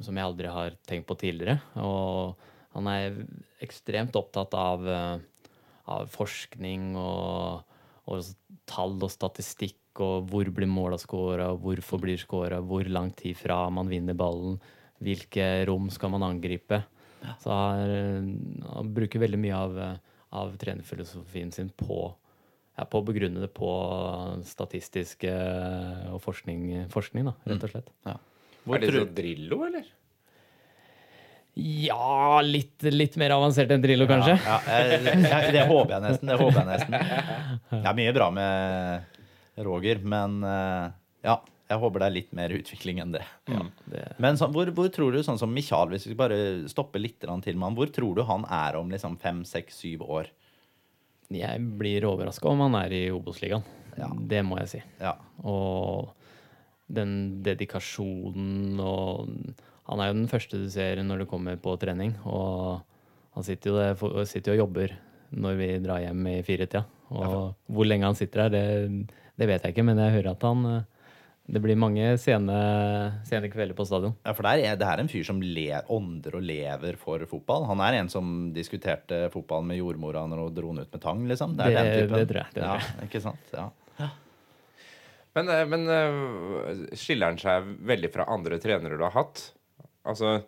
[0.00, 1.58] som jeg aldri har tenkt på tidligere.
[1.76, 2.38] Og
[2.72, 3.18] han er
[3.60, 5.50] ekstremt opptatt av, eh,
[5.84, 7.66] av forskning og,
[8.08, 8.30] og
[8.70, 13.64] tall og statistikk, og hvor blir måla skåra, hvorfor blir skåra, hvor lang tid fra
[13.72, 14.58] man vinner ballen,
[15.02, 16.82] hvilke rom skal man angripe.
[17.42, 19.78] Så han, han bruker veldig mye av,
[20.38, 22.08] av trenerfilosofien sin på
[22.78, 23.68] ja, på å begrunne det på
[24.46, 27.88] statistisk eh, og forskning, forskning da, rett og slett.
[28.06, 28.14] Ja.
[28.70, 29.88] er det så Drillo, eller?
[31.58, 34.36] Ja, litt, litt mer avansert enn Drillo, kanskje.
[34.38, 36.30] Ja, ja, ja, det håper jeg nesten.
[36.30, 36.98] Det håper jeg nesten.
[37.72, 39.17] Det er mye bra med
[39.66, 40.90] Roger, men eh,
[41.26, 41.38] ja.
[41.68, 43.24] Jeg håper det er litt mer utvikling enn det.
[43.92, 44.04] det.
[44.24, 46.38] Men så, hvor, hvor, tror du, sånn som Michael, hvis vi bare
[46.72, 50.06] stopper litt til med han, hvor tror du han er om liksom fem, seks, syv
[50.06, 50.30] år?
[51.28, 53.66] Jeg blir overraska om han er i Obos-ligaen.
[53.98, 54.08] Ja.
[54.32, 54.80] Det må jeg si.
[55.02, 55.12] Ja.
[55.44, 56.14] Og
[56.88, 59.28] den dedikasjonen og
[59.88, 62.82] Han er jo den første du ser når du kommer på trening, og
[63.32, 64.92] han sitter jo, der, sitter jo og jobber
[65.32, 66.82] når vi drar hjem i firetida.
[67.08, 70.46] Og hvor lenge han sitter her, det, det vet jeg ikke, men jeg hører at
[70.48, 70.64] han
[71.48, 72.54] det blir mange sene,
[73.24, 74.12] sene kvelder på stadion.
[74.20, 77.64] Ja, for det er, det er en fyr som le, ånder og lever for fotball.
[77.70, 81.22] Han er en som diskuterte fotball med jordmora når hun dro den ut med tang,
[81.30, 81.56] liksom.
[81.56, 82.18] Det er det, den typen.
[82.18, 82.52] Det tror jeg.
[82.52, 82.90] Det tror jeg.
[82.92, 83.54] Ja, ikke sant?
[83.56, 83.68] Ja.
[85.38, 89.46] Men, eh, men eh, skiller han seg veldig fra andre trenere du har hatt?
[90.08, 90.40] Altså,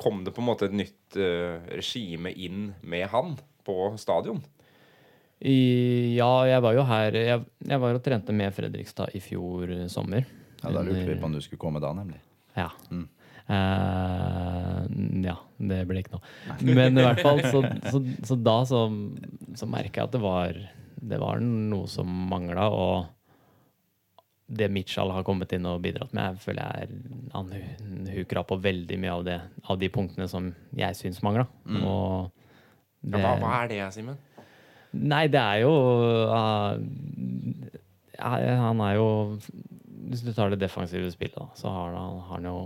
[0.00, 3.34] kom det på en måte et nytt uh, regime inn med han
[3.66, 4.38] på stadion?
[5.40, 9.72] I, ja, jeg var jo her jeg, jeg, var og trente med Fredrikstad i fjor
[9.88, 10.26] sommer.
[10.60, 12.20] Ja, Da lurte vi på om du skulle komme da, nemlig.
[12.58, 12.68] Ja.
[12.90, 13.06] Mm.
[13.50, 14.84] Uh,
[15.24, 16.34] ja, det ble ikke noe.
[16.76, 18.84] Men i hvert fall, så, så, så da så,
[19.58, 20.60] så merka jeg at det var,
[21.00, 22.68] det var noe som mangla.
[22.68, 23.08] Og
[24.50, 26.94] det Mitchell har kommet inn og bidratt med, jeg føler jeg er,
[27.36, 27.50] han
[28.10, 29.38] huker på veldig mye av, det,
[29.70, 31.46] av de punktene som jeg syns mangla.
[31.64, 31.80] Mm.
[31.80, 34.18] Ja, hva, hva, er det, Simen?
[34.96, 35.70] Nei, det er jo
[36.26, 36.74] uh,
[38.18, 39.08] Han er jo
[40.10, 42.56] Hvis du tar det defensive spillet, så har han, han jo,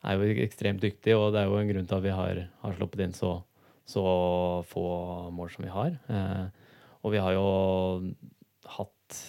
[0.00, 2.76] er jo ekstremt dyktig, og det er jo en grunn til at vi har, har
[2.78, 3.34] sluppet inn så,
[3.84, 4.04] så,
[4.70, 4.84] få
[5.36, 5.98] mål som vi har.
[6.08, 6.48] Uh,
[7.04, 7.44] og vi har jo
[8.78, 9.20] hatt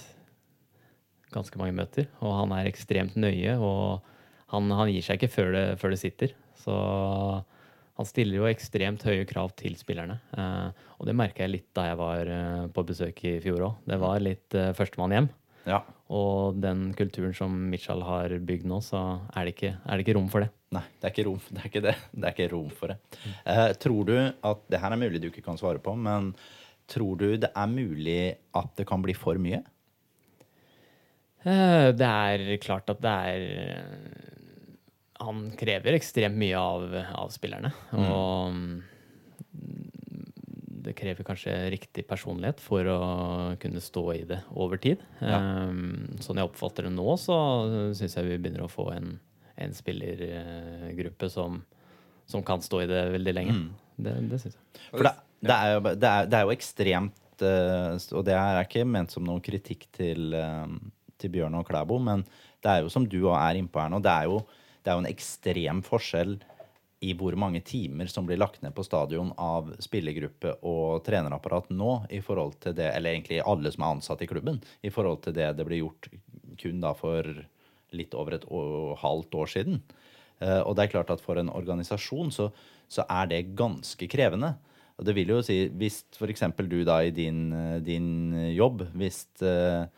[1.35, 3.57] ganske mange møter, og han er ekstremt nøye.
[3.59, 4.07] Og
[4.51, 6.35] han, han gir seg ikke før det, før det, sitter.
[6.59, 6.75] Så
[8.01, 10.17] han stiller jo ekstremt høye krav til spillerne.
[10.33, 13.83] Eh, og det merka jeg litt da jeg var eh, på besøk i fjor òg.
[13.89, 15.29] Det var litt eh, førstemann hjem.
[15.69, 15.83] Ja.
[16.11, 19.01] Og den kulturen som Mitchell har bygd nå, så
[19.35, 20.49] er det, ikke, er det ikke rom for det.
[20.75, 21.93] Nei, det er ikke rom, det er ikke det.
[22.15, 22.97] Det er ikke rom for det.
[23.45, 26.33] Eh, tror du at Det her er mulig du ikke kan svare på, men
[26.91, 28.21] tror du det er mulig
[28.57, 29.61] at det kan bli for mye?
[31.45, 34.41] Eh, det er klart at det er
[35.21, 37.71] Han krever ekstremt mye av, av spillerne.
[37.93, 38.07] Mm.
[38.11, 38.89] Og
[40.81, 42.99] det krever kanskje riktig personlighet for å
[43.61, 45.01] kunne stå i det over tid.
[45.21, 45.39] Ja.
[45.69, 47.35] Um, sånn jeg oppfatter det nå, så
[47.97, 49.13] syns jeg vi begynner å få en,
[49.61, 51.61] en spillergruppe som,
[52.29, 53.57] som, kan stå i det veldig lenge.
[53.57, 53.67] Mm.
[54.01, 54.65] Det, det syns jeg.
[54.89, 55.13] For det,
[55.45, 57.45] det, er jo, det, er, det, er jo, ekstremt
[58.17, 60.33] Og det er ikke ment som noen kritikk til,
[61.21, 62.25] til Bjørn og Klæbo, men
[62.61, 64.41] det er jo som du er innpå her nå, det er jo,
[64.81, 66.39] det er jo en ekstrem forskjell
[67.01, 71.95] i hvor mange timer som blir lagt ned på stadion av spillergruppe og trenerapparat nå,
[72.13, 75.33] i forhold til det, eller egentlig alle som er ansatt i klubben, i forhold til
[75.37, 76.11] det det ble gjort
[76.61, 77.25] kun da for
[77.97, 79.81] litt over et år, halvt år siden.
[80.41, 82.51] Uh, og det er klart at for en organisasjon så,
[82.89, 84.53] så, er det ganske krevende.
[85.01, 86.45] Og det vil jo si, hvis f.eks.
[86.69, 87.49] du da i din,
[87.81, 88.11] din
[88.53, 89.89] jobb, hvis, uh,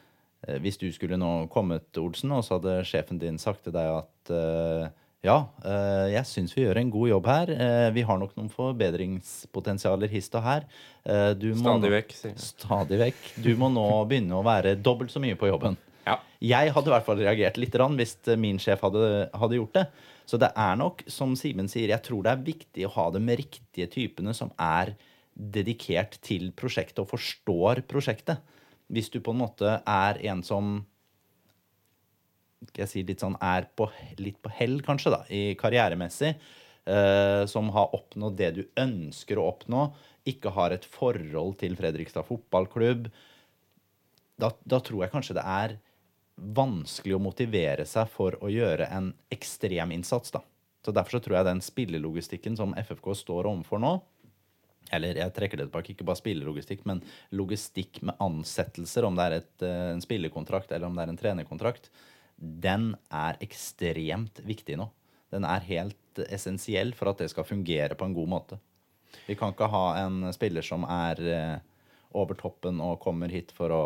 [0.64, 4.32] hvis du skulle nå kommet, Olsen, og så hadde sjefen din sagt til deg at
[4.34, 4.92] uh,
[5.24, 7.52] ja, eh, jeg syns vi gjør en god jobb her.
[7.56, 10.66] Eh, vi har nok noen forbedringspotensialer hist og her.
[11.08, 12.12] Eh, stadig vekk.
[12.18, 12.44] sier jeg.
[12.44, 13.22] Stadig vekk.
[13.46, 15.80] Du må nå begynne å være dobbelt så mye på jobben.
[16.04, 16.18] Ja.
[16.44, 19.80] Jeg hadde i hvert fall reagert litt rann hvis eh, min sjef hadde, hadde gjort
[19.80, 19.86] det.
[20.28, 23.24] Så det er nok, som Simen sier, jeg tror det er viktig å ha de
[23.40, 24.92] riktige typene som er
[25.34, 28.44] dedikert til prosjektet og forstår prosjektet.
[28.92, 30.82] Hvis du på en måte er en som
[32.70, 33.90] skal jeg si litt sånn er på,
[34.22, 36.34] litt på hell, kanskje, da, i karrieremessig,
[36.88, 39.88] eh, som har oppnådd det du ønsker å oppnå,
[40.30, 43.10] ikke har et forhold til Fredrikstad fotballklubb,
[44.40, 45.76] da, da tror jeg kanskje det er
[46.34, 50.42] vanskelig å motivere seg for å gjøre en ekstrem innsats, da.
[50.84, 53.94] Så derfor så tror jeg den spillelogistikken som FFK står overfor nå,
[54.94, 57.02] eller jeg trekker det tilbake, ikke bare spillelogistikk, men
[57.36, 61.22] logistikk med ansettelser, om det er et, eh, en spillekontrakt eller om det er en
[61.22, 61.90] trenerkontrakt,
[62.38, 64.90] den er ekstremt viktig nå.
[65.34, 68.60] Den er helt essensiell for at det skal fungere på en god måte.
[69.28, 71.58] Vi kan ikke ha en spiller som er eh,
[72.14, 73.86] over toppen og kommer hit for å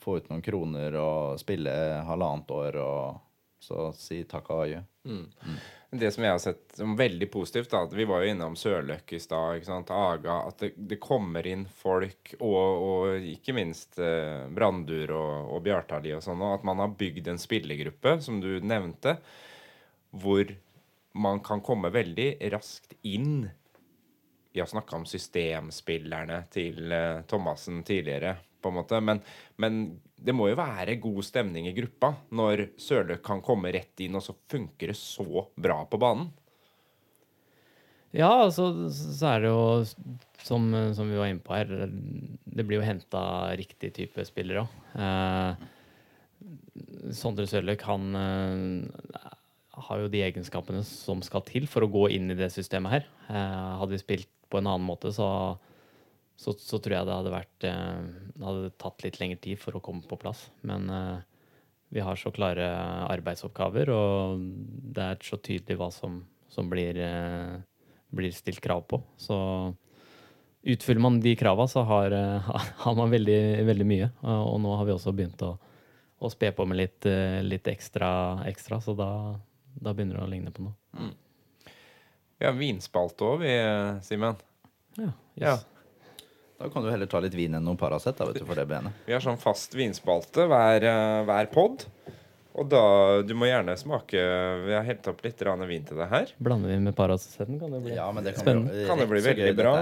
[0.00, 1.72] få ut noen kroner og spille
[2.06, 3.20] halvannet år og
[3.62, 4.82] så si takk og adjø.
[5.92, 9.12] Det som jeg har sett som veldig positivt, da, at vi var jo innom Sørløk
[9.12, 14.00] i stad, ikke sant, Aga, at det, det kommer inn folk, og, og ikke minst
[14.00, 18.40] eh, Brandur og, og Bjartali og sånn, og at man har bygd en spillergruppe, som
[18.40, 19.18] du nevnte,
[20.16, 20.54] hvor
[21.12, 23.44] man kan komme veldig raskt inn.
[24.52, 29.20] Vi har snakka om systemspillerne til eh, Thomassen tidligere, på en måte, men,
[29.60, 29.84] men
[30.22, 34.24] det må jo være god stemning i gruppa når Sørløk kan komme rett inn, og
[34.24, 36.30] så funker det så bra på banen.
[38.12, 39.60] Ja, altså, så er det jo,
[40.44, 43.22] som, som vi var inne på her, det blir jo henta
[43.56, 44.74] riktig type spillere òg.
[45.00, 45.70] Eh,
[47.16, 49.30] Sondre Sørløk, han eh,
[49.86, 53.08] har jo de egenskapene som skal til for å gå inn i det systemet her.
[53.32, 55.56] Eh, hadde vi spilt på en annen måte, så,
[56.36, 59.76] så, så tror jeg det hadde vært eh, Det hadde tatt litt lengre tid for
[59.76, 60.46] å komme på plass.
[60.66, 61.20] Men eh,
[61.92, 62.66] vi har så klare
[63.12, 64.42] arbeidsoppgaver, og
[64.96, 67.58] det er så tydelig hva som, som blir, eh,
[68.16, 69.02] blir stilt krav på.
[69.20, 69.36] Så
[70.62, 72.16] utfyller man de krava, så har,
[72.84, 74.08] har man veldig, veldig mye.
[74.22, 75.52] Og nå har vi også begynt å,
[76.22, 77.10] å spe på med litt,
[77.44, 78.12] litt ekstra,
[78.48, 79.10] ekstra, så da,
[79.74, 81.12] da begynner det å ligne på noe.
[82.38, 83.52] Vi har vinspalte òg, vi,
[84.06, 84.40] Simen.
[84.96, 85.58] Ja, Ja.
[86.62, 88.68] Da kan du heller ta litt vin enn noe Paracet da, vet du, for det
[88.70, 88.94] benet.
[89.08, 91.86] Vi har sånn fast vinspalte hver, eh, hver pod.
[92.52, 94.20] Og da Du må gjerne smake
[94.66, 96.26] Vi har helt opp litt vin til deg her.
[96.38, 98.70] Blander vi med Paraceten, kan det bli Ja, men det kan spennende.
[98.70, 99.74] bli, Kan det bli veldig bra.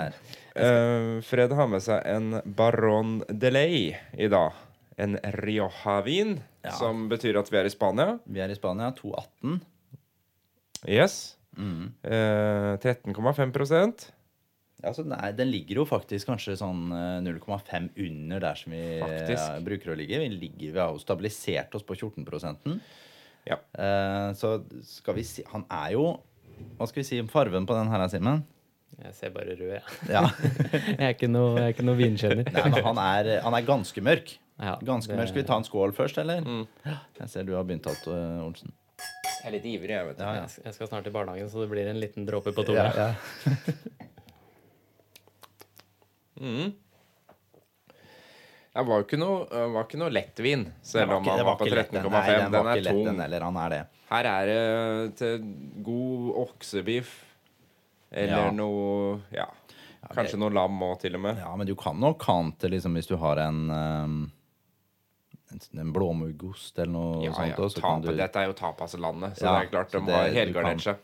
[0.56, 0.62] Uh.
[0.62, 4.52] Eh, Fred har med seg en Baron Delay i dag.
[4.96, 6.70] En Rioja-vin, Ja.
[6.70, 8.18] som betyr at vi er i Spania.
[8.26, 9.60] Vi er i Spania, 218.
[10.86, 11.36] Yes.
[11.56, 11.92] Mm.
[12.04, 14.10] Uh, 13,5
[14.80, 18.82] Ja, nei, den, er, ligger jo faktisk kanskje sånn eh, 0,5 under der som vi
[19.00, 20.20] ja, bruker å ligge.
[20.22, 22.72] Vi, ligger, vi har jo stabilisert oss på 14%
[23.48, 23.56] Ja.
[23.72, 26.02] Uh, så skal vi si Han er jo
[26.76, 28.42] Hva skal vi si om farven på den her, Simen?
[29.00, 29.82] Jeg ser bare rød, jeg.
[30.12, 30.26] Ja.
[30.98, 32.50] Jeg er ikke noe, jeg er ikke noe vinkjenner.
[32.52, 34.34] Nei, men han er, han er ganske mørk.
[34.60, 35.30] Ja, Ganske det- mørk.
[35.30, 36.42] Skal vi ta en skål først, eller?
[36.44, 36.66] Mm.
[37.16, 38.74] Jeg ser du har begynt alt, eh, Olsen.
[39.00, 40.24] Jeg er litt ivrig, jeg, vet du.
[40.26, 40.40] Ja, ja.
[40.42, 42.90] Jeg skal- Jeg skal snart i barnehagen, så det blir en liten dråpe på tunga.
[42.92, 44.04] Ja, ja.
[46.40, 46.72] Mm.
[48.70, 51.66] Det var jo ikke noe, det var ikke noe lettvin, selv om han var på
[51.66, 52.04] ikke lett, den.
[52.06, 52.50] 13,5.
[52.54, 53.00] Den, er tung.
[53.08, 53.80] den eller Han er det.
[54.10, 55.48] Her er det til
[55.86, 57.10] god oksebiff.
[58.12, 58.50] Eller Ja.
[58.50, 59.46] noe Ja.
[60.14, 61.36] Kanskje noe lam òg, til og med.
[61.38, 64.32] Ja, men du kan nok kante liksom hvis du har en um,
[65.52, 67.48] en, en blåmuggost eller noe Ja, sånt.
[67.50, 67.56] ja.
[67.56, 70.14] også, så kan du, Dette er jo tapaslandet, så Ja, det er klart de det-
[70.14, 70.96] har du kan- helgardert seg.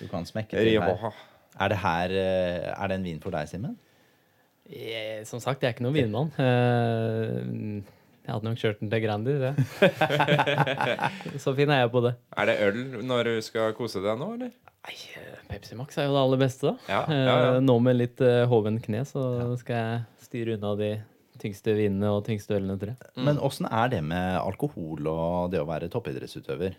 [0.00, 1.12] du kan smekke til her.
[1.60, 3.76] Er det her eh, Er det en vin for deg, Simen?
[4.70, 6.32] Jeg, som sagt, jeg er ikke noen vinmann.
[6.42, 7.82] Eh,
[8.22, 9.48] Jeg hadde nok kjørt den til Grandi, det.
[11.42, 12.12] Så fin er jeg på det.
[12.38, 14.52] Er det øl når du skal kose deg nå, eller?
[14.86, 16.74] Nei, eh, Pepsi Max er jo det aller beste, da.
[16.86, 17.40] Ja, ja, ja.
[17.56, 18.22] Eh, Nå med litt
[18.52, 19.24] hoven kne, så
[19.58, 20.92] skal jeg styre unna de
[21.42, 23.10] tyngste vinene og tyngste ølene, tror jeg.
[23.16, 23.24] Mm.
[23.26, 26.78] Men åssen er det med alkohol og det å være toppidrettsutøver?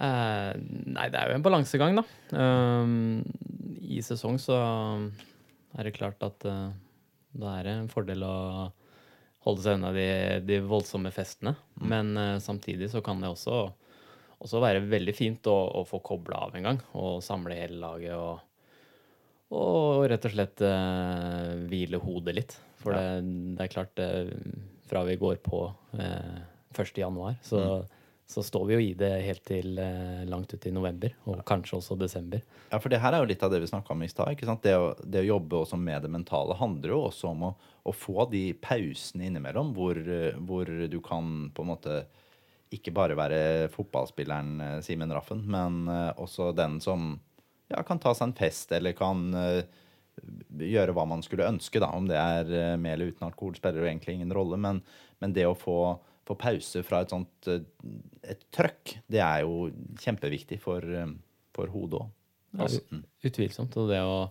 [0.00, 0.50] Eh,
[0.96, 2.06] nei, det er jo en balansegang, da.
[2.32, 3.20] Um,
[3.84, 4.56] I sesong så
[5.76, 6.72] er det klart at uh,
[7.34, 8.34] da er det en fordel å
[9.44, 10.08] holde seg unna de,
[10.46, 11.54] de voldsomme festene.
[11.82, 13.66] Men uh, samtidig så kan det også,
[14.40, 16.82] også være veldig fint å, å få kobla av en gang.
[16.96, 18.38] Og samle hele laget og,
[19.54, 22.56] og rett og slett uh, hvile hodet litt.
[22.80, 23.26] For det,
[23.58, 25.64] det er klart, uh, fra vi går på
[25.96, 26.40] eh,
[26.76, 26.98] 1.
[27.00, 27.58] januar, så
[28.26, 31.76] så står vi jo i det helt til eh, langt ut i november, og kanskje
[31.76, 32.40] også desember.
[32.70, 34.40] Ja, for det her er jo litt av det vi snakka om i stad.
[34.64, 37.92] Det, å- det å jobbe også med det mentale handler jo også om å, å
[37.92, 41.98] få de pausene innimellom hvor, eh, hvor du kan på en måte
[42.74, 43.42] ikke bare være
[43.76, 45.84] fotballspilleren eh, Simen Raffen, men
[46.16, 47.12] også den som
[47.70, 49.28] ja, kan ta seg en fest, eller kan
[50.54, 51.88] gjøre hva man skulle ønske, da.
[51.96, 54.56] Om det er med eller uten alkohol, spiller jo egentlig ingen rolle.
[54.60, 54.80] Men,
[55.20, 55.76] men det å få,
[56.24, 57.62] få pause fra et sånt eh,
[58.32, 61.10] et trøkk, det er jo kjempeviktig for, eh,
[61.56, 62.10] for hodet òg.
[62.54, 62.80] Altså.
[63.26, 63.74] utvilsomt.
[63.82, 64.30] Og det å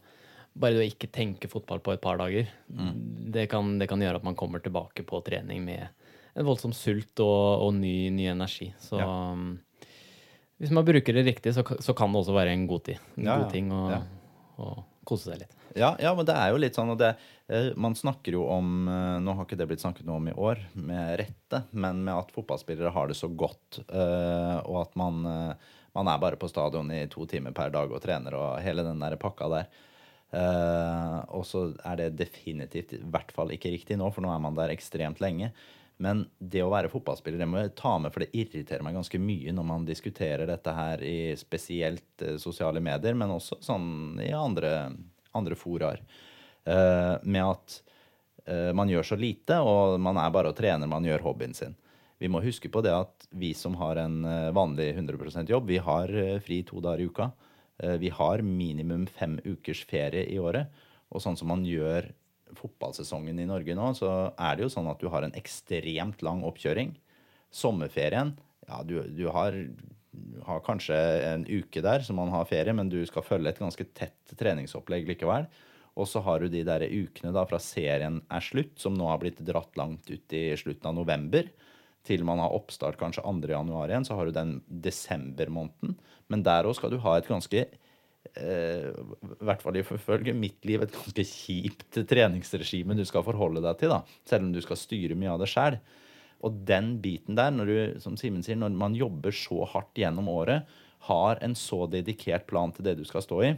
[0.56, 4.22] bare det å ikke tenke fotball på et par dager, det, kan, det kan gjøre
[4.22, 5.88] at man kommer tilbake på trening med
[6.38, 8.70] en voldsom sult og, og ny, ny energi.
[8.80, 9.08] Så Ja.
[9.34, 9.60] um,
[10.62, 13.02] hvis man bruker det riktig, så, så kan det også være en god tid.
[13.18, 14.02] En Ja, god ting Og, Ja.
[14.62, 15.54] å kose seg litt.
[15.76, 17.16] Ja, ja, men det er jo litt sånn det,
[17.50, 20.36] eh, Man snakker jo om eh, Nå har ikke det blitt snakket noe om i
[20.36, 25.24] år, med rette, men med at fotballspillere har det så godt, eh, og at man,
[25.94, 29.02] man er bare på stadion i to timer per dag og trener og hele den
[29.02, 29.74] der pakka der.
[30.34, 34.58] Og så er det definitivt i hvert fall ikke riktig nå, for nå er man
[34.58, 35.52] der ekstremt lenge.
[36.02, 39.20] Men det å være fotballspiller, det må jeg ta med, for det irriterer meg ganske
[39.22, 44.32] mye når man diskuterer dette her i spesielt eh, sosiale medier, men også sånn i
[44.36, 44.74] andre,
[45.38, 46.02] andre foraer.
[46.66, 47.78] Eh, med at
[48.48, 51.78] eh, man gjør så lite, og man er bare og trener, man gjør hobbyen sin.
[52.22, 54.22] Vi må huske på det at vi som har en
[54.56, 56.12] vanlig 100% jobb, vi har
[56.46, 57.26] fri to dager i uka.
[58.00, 60.72] Vi har minimum fem ukers ferie i året.
[61.12, 62.08] Og sånn som man gjør
[62.58, 66.44] fotballsesongen i Norge nå, så er det jo sånn at du har en ekstremt lang
[66.48, 66.96] oppkjøring.
[67.54, 68.36] Sommerferien
[68.68, 69.58] Ja, du, du har,
[70.48, 70.96] har kanskje
[71.28, 75.10] en uke der som man har ferie, men du skal følge et ganske tett treningsopplegg
[75.10, 75.50] likevel.
[76.00, 79.20] Og så har du de der ukene da fra serien er slutt, som nå har
[79.22, 81.52] blitt dratt langt ut i slutten av november,
[82.04, 83.48] til man har oppstart kanskje 2.
[83.54, 85.96] januar igjen, så har du den desembermåneden.
[86.28, 87.68] Men der òg skal du ha et ganske
[88.34, 93.94] i hvert fall ifølge mitt liv, et ganske kjipt treningsregime du skal forholde deg til,
[93.94, 95.78] da, selv om du skal styre mye av det sjøl.
[96.44, 100.28] Og den biten der, når du, som Simen sier, når man jobber så hardt gjennom
[100.32, 100.68] året,
[101.08, 103.54] har en så dedikert plan til det du skal stå i,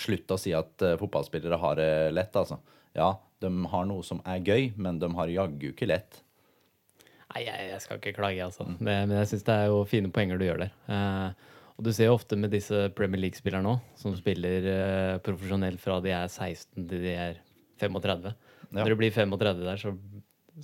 [0.00, 2.58] slutt å si at eh, fotballspillere har det lett, altså.
[2.96, 6.22] Ja, de har noe som er gøy, men de har jaggu ikke lett.
[7.32, 8.68] Nei, jeg, jeg skal ikke klage, altså.
[8.76, 10.74] Det, men jeg syns det er jo fine poenger du gjør der.
[10.92, 15.80] Eh, og du ser jo ofte med disse Premier League-spillerne nå, som spiller eh, profesjonelt
[15.82, 17.42] fra de er 16 til de er
[17.82, 18.30] 35.
[18.32, 18.78] Ja.
[18.78, 19.92] Når du blir 35 der, så,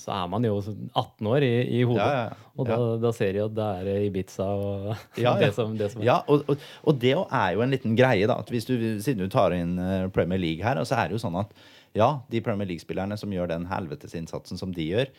[0.00, 2.06] så er man jo 18 år i, i hodet.
[2.06, 2.48] Ja, ja.
[2.56, 4.88] Og da, da ser de jo at det er Ibiza og
[5.44, 6.08] det som, det som er.
[6.08, 8.40] Ja, og, og, og det er jo en liten greie, da.
[8.40, 11.24] At hvis du, siden du tar inn eh, Premier League her, så er det jo
[11.26, 11.52] sånn at
[11.92, 15.12] ja, de Premier League-spillerne som gjør den helvetesinnsatsen som de gjør,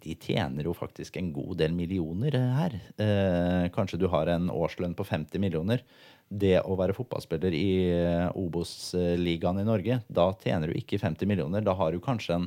[0.00, 2.76] de tjener jo faktisk en god del millioner eh, her.
[2.96, 5.82] Eh, kanskje du har en årslønn på 50 millioner.
[6.30, 11.64] Det å være fotballspiller i eh, Obos-ligaen i Norge, da tjener du ikke 50 millioner.
[11.66, 12.46] Da har du kanskje en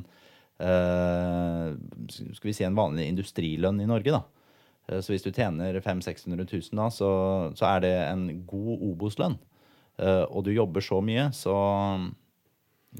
[0.58, 1.74] eh,
[2.08, 4.22] skal vi si en vanlig industrilønn i Norge, da.
[4.88, 7.10] Eh, Så hvis du tjener 500 000-600 000 da, så,
[7.58, 9.38] så er det en god Obos-lønn.
[9.98, 11.54] Eh, Og du jobber så mye, så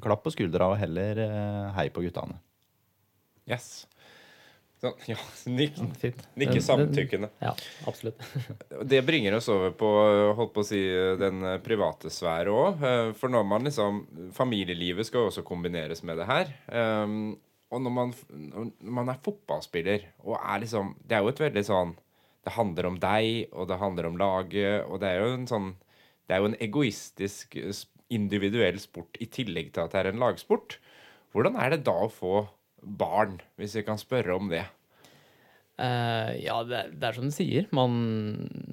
[0.02, 1.20] klapp på skuldra og heller
[1.76, 2.40] hei på guttene.
[3.46, 3.87] Yes.
[4.84, 5.16] Sånn, ja,
[5.48, 6.18] nikk, Fint.
[6.36, 7.30] nikke samtykkende.
[7.40, 7.54] Ja,
[7.88, 8.20] absolutt.
[8.90, 9.90] Det bringer oss over på
[10.36, 10.82] holdt på å si,
[11.20, 12.84] den eh, private sfære òg.
[13.16, 14.02] For når man liksom
[14.36, 16.52] Familielivet skal jo også kombineres med det her.
[16.68, 17.34] Um,
[17.74, 21.64] og når man, når man er fotballspiller og er liksom Det er jo et veldig
[21.66, 21.94] sånn
[22.44, 25.70] Det handler om deg, og det handler om laget, og det er jo en sånn
[26.28, 30.20] Det er jo en egoistisk, eh, individuell sport i tillegg til at det er en
[30.22, 30.76] lagsport.
[31.34, 32.44] Hvordan er det da å få
[32.84, 34.64] barn, hvis vi kan spørre om det?
[35.74, 37.64] Uh, ja, det er, det er som du sier.
[37.74, 37.94] Man,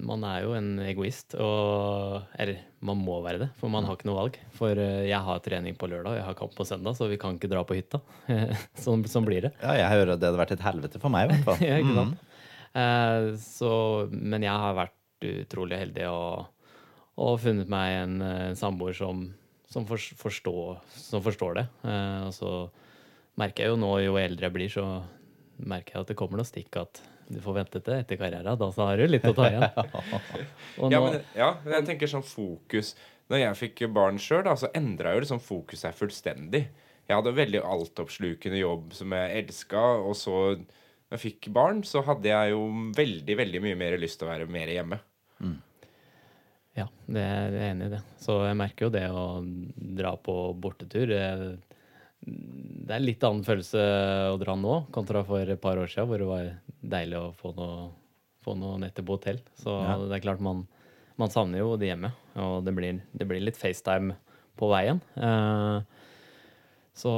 [0.06, 1.34] man er jo en egoist.
[1.34, 4.38] Og, eller man må være det, for man har ikke noe valg.
[4.58, 7.18] For uh, jeg har trening på lørdag, og jeg har kamp på søndag, så vi
[7.22, 8.04] kan ikke dra på hytta.
[8.86, 9.56] sånn, sånn blir det.
[9.64, 11.66] Ja, jeg hører at det hadde vært et helvete for meg, i hvert fall.
[11.72, 12.28] Ja, ikke sant?
[12.72, 13.72] Eh, så,
[14.12, 16.46] men jeg har vært utrolig heldig og,
[17.20, 19.26] og funnet meg en, en samboer som,
[19.70, 21.66] som, for, forstår, som forstår det.
[21.84, 22.54] Eh, og så
[23.42, 24.86] merker jeg jo nå, jo eldre jeg blir, så
[25.62, 28.60] merker jeg at det kommer noe stikk at du får vente til etter karrieren.
[28.60, 29.66] Da så har du litt å ta igjen.
[30.82, 32.94] Og Ja, men, ja, men jeg tenker sånn fokus
[33.32, 36.66] Når jeg fikk barn sjøl, så endra jo liksom fokuset seg fullstendig.
[37.08, 42.04] Jeg hadde veldig altoppslukende jobb som jeg elska, og så når jeg fikk barn, så
[42.08, 42.62] hadde jeg jo
[42.96, 45.00] veldig, veldig mye mer lyst til å være mer hjemme.
[46.78, 48.00] Ja, det er jeg enig i det.
[48.24, 49.26] Så jeg merker jo det å
[49.98, 51.12] dra på bortetur.
[51.12, 51.58] Det,
[52.26, 53.82] det er litt annen følelse
[54.34, 56.50] å dra nå kontra for et par år siden, hvor det var
[56.82, 57.90] deilig å få noe,
[58.46, 59.40] få noe netter på hotell.
[59.58, 59.98] Så Ja.
[59.98, 60.68] det er klart man,
[61.18, 62.12] man savner jo det hjemme.
[62.36, 64.16] Og det blir, det blir litt FaceTime
[64.58, 65.02] på veien.
[65.18, 65.82] Eh,
[66.94, 67.12] så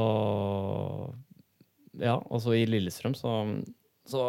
[2.00, 3.32] Ja, og så i Lillestrøm så,
[4.10, 4.22] så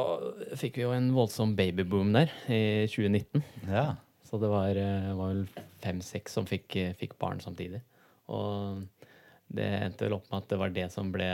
[0.61, 3.43] fikk vi jo en voldsom babyboom der i 2019.
[3.71, 3.95] Ja.
[4.25, 5.47] Så det var, eh, var vel
[5.85, 7.81] fem-seks som fikk, fikk barn samtidig.
[8.29, 8.83] Og
[9.55, 11.31] det endte vel opp med at det var det som ble,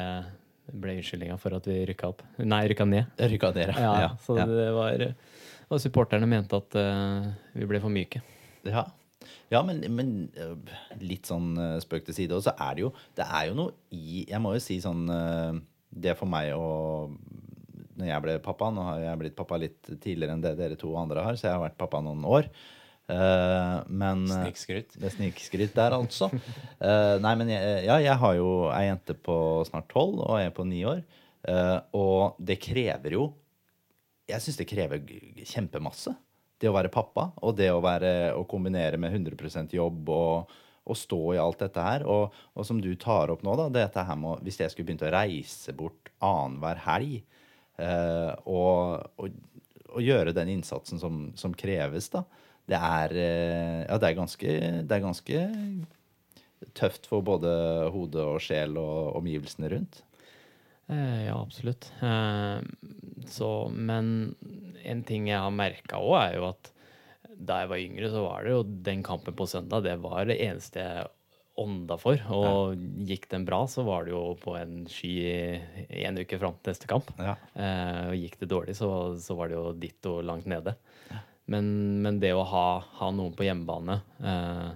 [0.71, 2.25] ble unnskyldninga for at vi rykka opp.
[2.43, 3.11] Nei, rykka ned.
[3.33, 4.47] Rykka ned, Ja, så ja.
[4.49, 5.05] det var
[5.71, 8.23] Og supporterne mente at uh, vi ble for myke.
[8.67, 8.85] Ja,
[9.53, 10.57] ja men, men øh,
[11.01, 12.37] litt sånn øh, spøk til side.
[12.37, 15.07] Og så er det jo Det er jo noe i Jeg må jo si sånn
[15.89, 17.09] Det for meg å
[17.97, 20.93] Når jeg ble pappa Nå har jeg blitt pappa litt tidligere enn det dere to
[21.01, 22.51] andre har, så jeg har vært pappa noen år.
[23.11, 24.95] Eh, men øh, Snikskryt.
[24.95, 26.31] Det er snikskryt der, altså.
[26.79, 29.37] Uh, nei, men jeg, ja, jeg har jo ei jente på
[29.69, 31.03] snart tolv og ei på ni år.
[31.49, 33.31] Uh, og det krever jo
[34.29, 35.01] Jeg syns det krever
[35.49, 36.13] kjempemasse.
[36.61, 40.53] Det å være pappa, og det å, være, å kombinere med 100% jobb og,
[40.85, 42.05] og stå i alt dette her.
[42.05, 45.07] Og, og som du tar opp nå, da, dette her med Hvis jeg skulle begynt
[45.09, 47.17] å reise bort annenhver helg
[47.81, 52.27] eh, og, og gjøre den innsatsen som, som kreves, da,
[52.71, 54.55] det er, eh, ja, det er ganske,
[54.87, 55.43] det er ganske
[56.77, 57.51] tøft for både
[57.95, 60.03] hode og sjel og omgivelsene rundt.
[60.91, 61.91] Eh, ja, absolutt.
[62.03, 62.59] Eh,
[63.31, 64.35] så, men
[64.83, 66.73] en ting jeg har merka òg, er jo at
[67.41, 68.61] da jeg var yngre, så var det jo
[68.91, 71.09] den kampen på søndag, det var det eneste jeg
[71.61, 72.21] ånda for.
[72.33, 75.15] Og gikk den bra, så var det jo på en sky
[76.03, 77.11] en uke fram til neste kamp.
[77.21, 77.37] Ja.
[77.55, 78.91] Eh, og gikk det dårlig, så,
[79.21, 80.77] så var det jo ditto langt nede.
[81.51, 81.67] Men,
[82.05, 82.67] men det å ha,
[83.01, 84.69] ha noen på hjemmebane eh,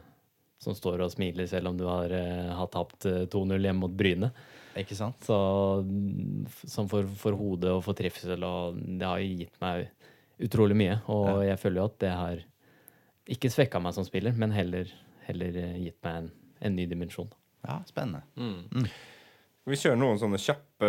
[0.64, 3.94] som står og smiler selv om du har, eh, har tapt eh, 2-0 hjemme mot
[3.94, 4.32] Bryne,
[4.80, 5.20] Ikke sant?
[5.22, 5.36] så
[5.86, 9.86] mm, som for, for hodet og for trivsel, og det har jo gitt meg
[10.42, 10.98] utrolig mye.
[11.14, 12.42] Og jeg føler jo at det har
[13.34, 14.90] ikke svekka meg som spiller, men heller,
[15.28, 16.30] heller eh, gitt meg en,
[16.66, 17.30] en ny dimensjon.
[17.64, 18.24] Ja, spennende.
[19.64, 20.88] Vi kjører noen sånne kjappe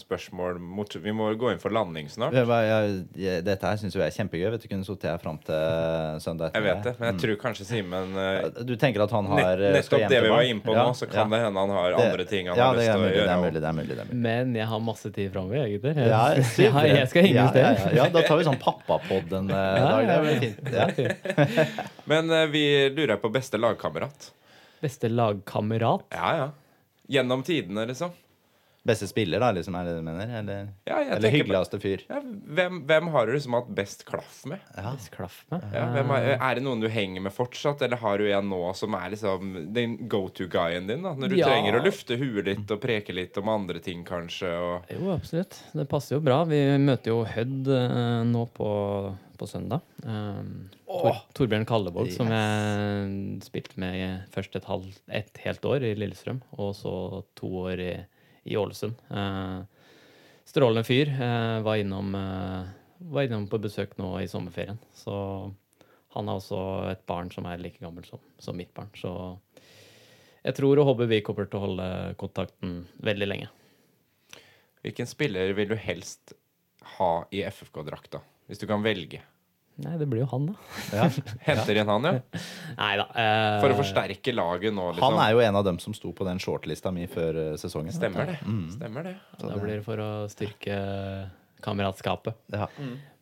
[0.00, 2.32] spørsmål mot Vi må gå inn for landing snart.
[2.32, 4.46] Jeg, jeg, jeg, dette her syns jeg er kjempegøy.
[4.54, 6.54] Vet du, kunne sittet her fram til søndag.
[6.56, 9.84] Jeg vet det, men jeg tror kanskje Simen eh, Du tenker at han har nett,
[9.84, 11.26] skal Nettopp hjem det vi var inne på Ja, nå, så kan ja.
[11.34, 13.34] det hende han har andre ting han ja, har det lyst til å mulig, det
[13.34, 14.20] er mulig, det er mulig, det er mulig.
[14.28, 16.00] Men jeg har masse tid framover, jeg, gutter.
[16.08, 17.90] Ja, Jeg, jeg skal henge ja, hos ja, dere.
[17.90, 20.08] ja, ja, da tar vi sånn pappapod en eh, dag.
[20.08, 20.72] Det blir fint.
[20.72, 21.52] Ja.
[22.14, 24.30] Men uh, vi lurer på beste lagkamerat.
[24.80, 26.08] Beste lagkamerat?
[26.16, 26.48] Ja, ja.
[27.08, 28.10] Gjennom tidene, liksom.
[28.86, 30.30] Beste spiller, da, liksom, er det du mener?
[30.38, 32.04] Eller, Ja, eller hyggeligste fyr?
[32.08, 34.62] Ja, hvem, hvem har du liksom hatt best klaff med?
[34.76, 34.92] Ja.
[34.94, 35.66] Best klaff med?
[35.74, 38.60] Ja, hvem er, er det noen du henger med fortsatt, eller har du en nå
[38.78, 41.02] som er liksom den go to-guyen din?
[41.04, 41.50] da Når du Ja.
[41.50, 44.48] trenger å lufte huet litt og preke litt om andre ting, kanskje.
[44.56, 45.58] Og Jo, absolutt.
[45.74, 46.44] Det passer jo bra.
[46.48, 48.70] Vi møter jo Hødd uh, nå på,
[49.36, 49.82] på søndag.
[50.06, 55.84] Um, Tor, Torbjørn Kallevåg, som jeg spilte med i først et, halv, et helt år
[55.84, 56.94] i Lillestrøm, og så
[57.38, 57.92] to år i,
[58.48, 58.96] i Ålesund.
[59.10, 59.60] Eh,
[60.48, 61.08] strålende fyr.
[61.08, 62.68] eh, var, innom, eh,
[62.98, 64.78] var innom på besøk nå i sommerferien.
[64.96, 65.14] Så
[66.16, 68.90] han har også et barn som er like gammelt som, som mitt barn.
[68.96, 69.12] Så
[70.44, 71.88] jeg tror og håper vi kommer til å holde
[72.20, 73.48] kontakten veldig lenge.
[74.82, 76.32] hvilken spiller vil du helst
[76.96, 78.22] ha i FFK-drakta?
[78.48, 79.20] Hvis du kan velge.
[79.78, 80.54] Nei, det blir jo han, da.
[80.90, 81.04] Ja.
[81.46, 82.40] Henter inn han, ja?
[82.80, 83.04] Nei da.
[83.14, 85.04] eh, For å forsterke laget nå, liksom.
[85.06, 87.94] Han er jo en av dem som sto på den shortlista mi før eh, sesongen.
[87.94, 88.40] Stemmer det.
[88.74, 89.14] Stemmer det.
[89.38, 90.80] Da blir det for å styrke
[91.62, 92.34] kameratskapet.
[92.54, 92.66] Ja.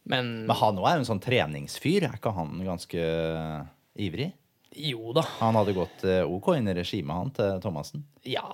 [0.07, 2.09] Men, Men han òg er jo en sånn treningsfyr.
[2.09, 3.63] Er ikke han ganske eh,
[4.09, 4.33] ivrig?
[4.77, 5.23] jo da.
[5.39, 8.03] Han hadde gått eh, OK inn i regimet, han, til Thomassen.
[8.29, 8.45] Ja,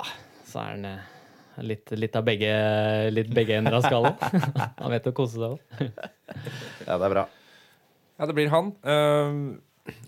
[0.46, 1.00] så er han eh,
[1.66, 2.52] litt, litt av begge,
[3.10, 4.14] litt begge ender av skallen.
[4.82, 5.80] han vet å kose seg òg.
[6.86, 7.24] Ja, det er bra.
[8.22, 8.68] Ja, det blir han.
[8.86, 9.58] Uh,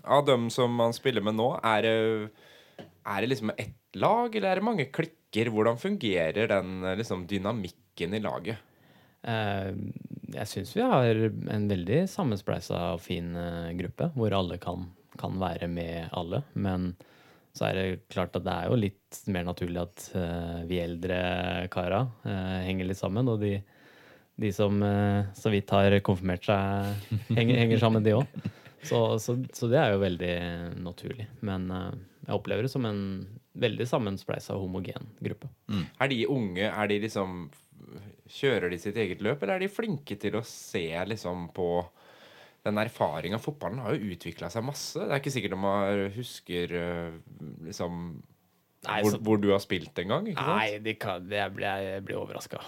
[0.07, 1.95] av dem som han spiller med nå, er det,
[3.03, 5.49] er det liksom ett lag, eller er det mange klikker?
[5.51, 8.61] Hvordan fungerer den eh, liksom, dynamikken i laget?
[9.27, 9.75] Uh,
[10.31, 11.19] jeg syns vi har
[11.57, 14.87] en veldig sammenspleisa og fin uh, gruppe, hvor alle kan,
[15.19, 16.45] kan være med alle.
[16.55, 16.93] Men
[17.51, 20.07] så er det klart at det er jo litt mer naturlig at
[20.67, 21.19] vi eldre
[21.71, 22.01] kara
[22.67, 23.29] henger litt sammen.
[23.31, 23.53] Og de,
[24.41, 28.25] de som eh, så vidt har konfirmert seg, henger, henger sammen, de òg.
[28.85, 30.33] Så, så, så det er jo veldig
[30.85, 31.25] naturlig.
[31.47, 31.91] Men eh,
[32.27, 32.99] jeg opplever det som en
[33.55, 35.47] veldig sammenspleisa og homogen gruppe.
[36.03, 37.45] Er de unge, er de liksom
[38.25, 41.67] Kjører de sitt eget løp, eller er de flinke til å se liksom på
[42.65, 43.37] den erfaringa?
[43.37, 44.97] Fotballen har jo utvikla seg masse.
[44.97, 47.19] Det er ikke sikkert de har, husker eh,
[47.67, 47.99] liksom
[48.87, 50.57] Nei, hvor, så- hvor du har spilt en gang, ikke sant?
[50.57, 52.63] Nei, de kan, jeg blir, jeg blir overraska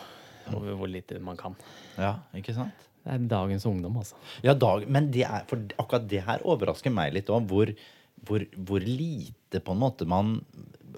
[0.55, 1.55] over hvor lite man kan.
[1.97, 2.85] Ja, ikke sant?
[3.03, 4.17] Det er dagens ungdom, altså.
[4.43, 7.45] Ja, dag, men det er, for akkurat det her overrasker meg litt òg.
[7.47, 7.71] Hvor,
[8.27, 10.33] hvor, hvor lite på en måte man,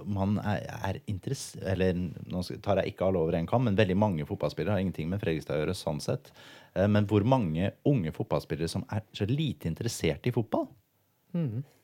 [0.09, 3.97] man er, er interessert Eller nå tar jeg ikke alle over en kam, men veldig
[3.99, 6.31] mange fotballspillere har ingenting med Fredrikstad å gjøre sånn sett.
[6.73, 10.65] Eh, Men hvor mange unge fotballspillere som er så lite interessert i fotball?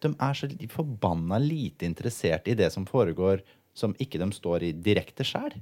[0.01, 3.43] De er så forbanna lite interessert i det som foregår,
[3.77, 5.53] som ikke de står i direkte sjæl.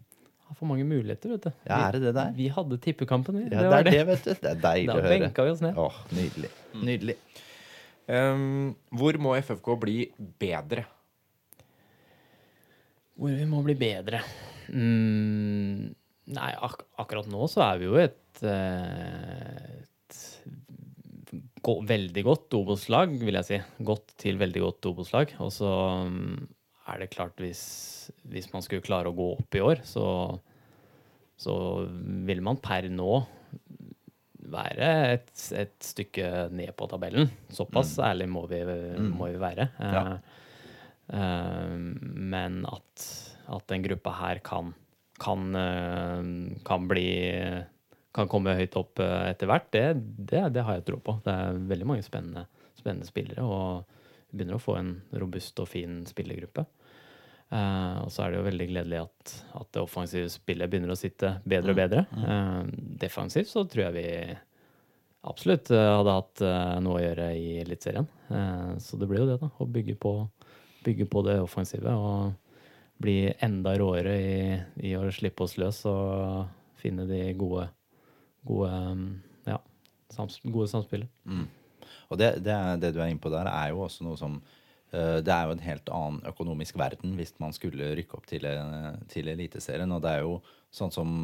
[0.53, 1.53] Har for mange muligheter, vet du.
[1.65, 2.33] Ja, er det det der?
[2.37, 3.47] Vi hadde tippekampen, vi.
[3.49, 3.93] Ja, det det er det.
[3.95, 4.33] det, vet du.
[4.43, 5.07] Det er deilig Da å høre.
[5.09, 5.79] Da benka vi oss ned.
[5.81, 6.51] Åh, nydelig.
[6.77, 7.15] Nydelig.
[8.05, 9.95] Um, hvor må FFK bli
[10.43, 10.83] bedre?
[13.17, 14.21] Hvor vi må bli bedre.
[14.69, 15.89] Mm,
[16.37, 20.21] nei, ak akkurat nå så er vi jo et, et
[21.65, 23.63] go veldig godt Obos-lag, vil jeg si.
[23.89, 25.33] Godt til veldig godt Obos-lag.
[25.41, 25.73] Og så
[26.13, 26.37] mm,
[26.91, 27.63] er det klart, hvis,
[28.27, 30.05] hvis man skulle klare å gå opp i år, så,
[31.39, 31.55] så
[32.27, 33.23] vil man per nå
[34.53, 37.29] være et, et stykke ned på tabellen.
[37.53, 38.59] Såpass ærlig må vi,
[39.07, 39.69] må vi være.
[39.79, 40.03] Ja.
[40.03, 41.77] Uh, eh,
[42.35, 43.05] men at,
[43.55, 44.73] at den gruppa her kan,
[45.23, 47.07] kan, uh, kan bli
[48.13, 49.85] kan komme høyt opp eh, etter hvert, det,
[50.29, 51.17] det, det har jeg tro på.
[51.25, 52.45] Det er veldig mange spennende,
[52.77, 54.01] spennende spillere, og
[54.33, 56.65] begynner å få en robust og fin spillergruppe.
[57.53, 60.97] Uh, og så er det jo veldig gledelig at, at det offensive spillet begynner å
[60.97, 62.05] sitte bedre og bedre.
[62.17, 62.63] Uh,
[63.03, 64.07] defensivt så tror jeg vi
[65.23, 68.09] absolutt eh, hadde hatt uh, noe å gjøre i Eliteserien.
[68.83, 69.47] Så det blir jo det, da.
[69.61, 70.11] Å bygge på,
[70.83, 72.33] bygge på det offensive og
[73.03, 74.57] bli enda råere i,
[74.89, 76.49] i å slippe oss løs og
[76.81, 77.67] finne de gode,
[78.47, 79.05] gode mm,
[79.47, 79.61] ja,
[80.11, 81.11] sams, gode samspillet.
[82.13, 84.37] Og det, det, det du er inne på der, er jo også noe som
[84.93, 88.45] eh, Det er jo en helt annen økonomisk verden hvis man skulle rykke opp til,
[88.49, 89.91] eh, til Eliteserien.
[89.95, 90.37] Og det er jo
[90.73, 91.17] sånn som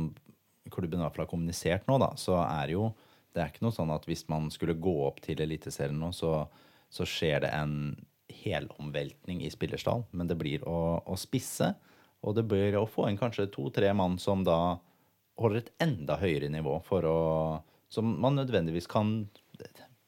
[0.69, 2.89] klubben i hvert fall har kommunisert nå, da, så er jo
[3.29, 6.47] Det er ikke noe sånn at hvis man skulle gå opp til Eliteserien nå, så,
[6.89, 7.75] så skjer det en
[8.41, 10.01] helomveltning i spillerstall.
[10.17, 11.75] Men det blir å, å spisse,
[12.25, 14.79] og det blir å få inn kanskje to-tre mann som da
[15.39, 17.19] holder et enda høyere nivå for å
[17.89, 19.29] Som man nødvendigvis kan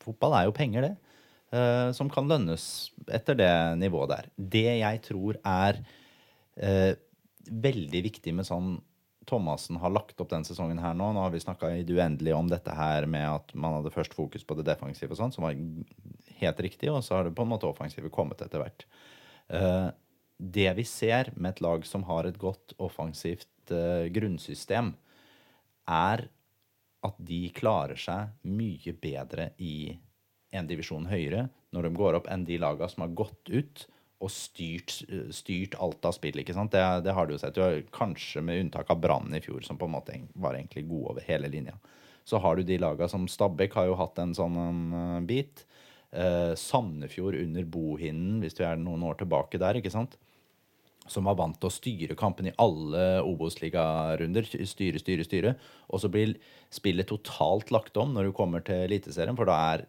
[0.02, 0.93] Fotball er jo penger, det.
[1.56, 4.30] eh, som kan lønnes etter det nivået der.
[4.36, 5.82] Det jeg tror er
[6.58, 6.93] eh,
[7.52, 8.80] veldig viktig med sånn
[9.30, 11.12] Thomassen har lagt opp den sesongen her nå.
[11.14, 14.16] Nå har vi snakka i det uendelige om dette her med at man hadde først
[14.18, 15.60] fokus på det defensive og sånn, som var
[16.41, 18.88] helt riktig, og så har det på en måte offensive kommet etter hvert.
[19.54, 19.88] Eh,
[20.41, 24.95] det vi ser med et lag som har et godt offensivt eh, grunnsystem,
[25.86, 26.26] er
[27.06, 29.95] at de klarer seg mye bedre i
[30.54, 33.86] en divisjon høyere når de går opp, enn de laga som har gått ut
[34.22, 34.99] og styrt,
[35.34, 36.43] styrt alt av spill.
[36.43, 36.74] ikke sant?
[36.76, 37.56] Det, det har du jo sett.
[37.58, 40.86] Du har, kanskje med unntak av Brann i fjor, som på en måte var egentlig
[40.89, 41.74] god over hele linja.
[42.28, 45.64] Så har du de laga som Stabæk har jo hatt en sånn en bit.
[46.12, 50.20] Eh, Sandefjord under bohinnen, hvis du er noen år tilbake der, ikke sant?
[51.10, 54.45] Som var vant til å styre kampen i alle Obos-ligarunder.
[54.70, 55.54] Styre, styre, styre.
[55.89, 56.36] Og så blir
[56.74, 59.86] spillet totalt lagt om når du kommer til Eliteserien, for da er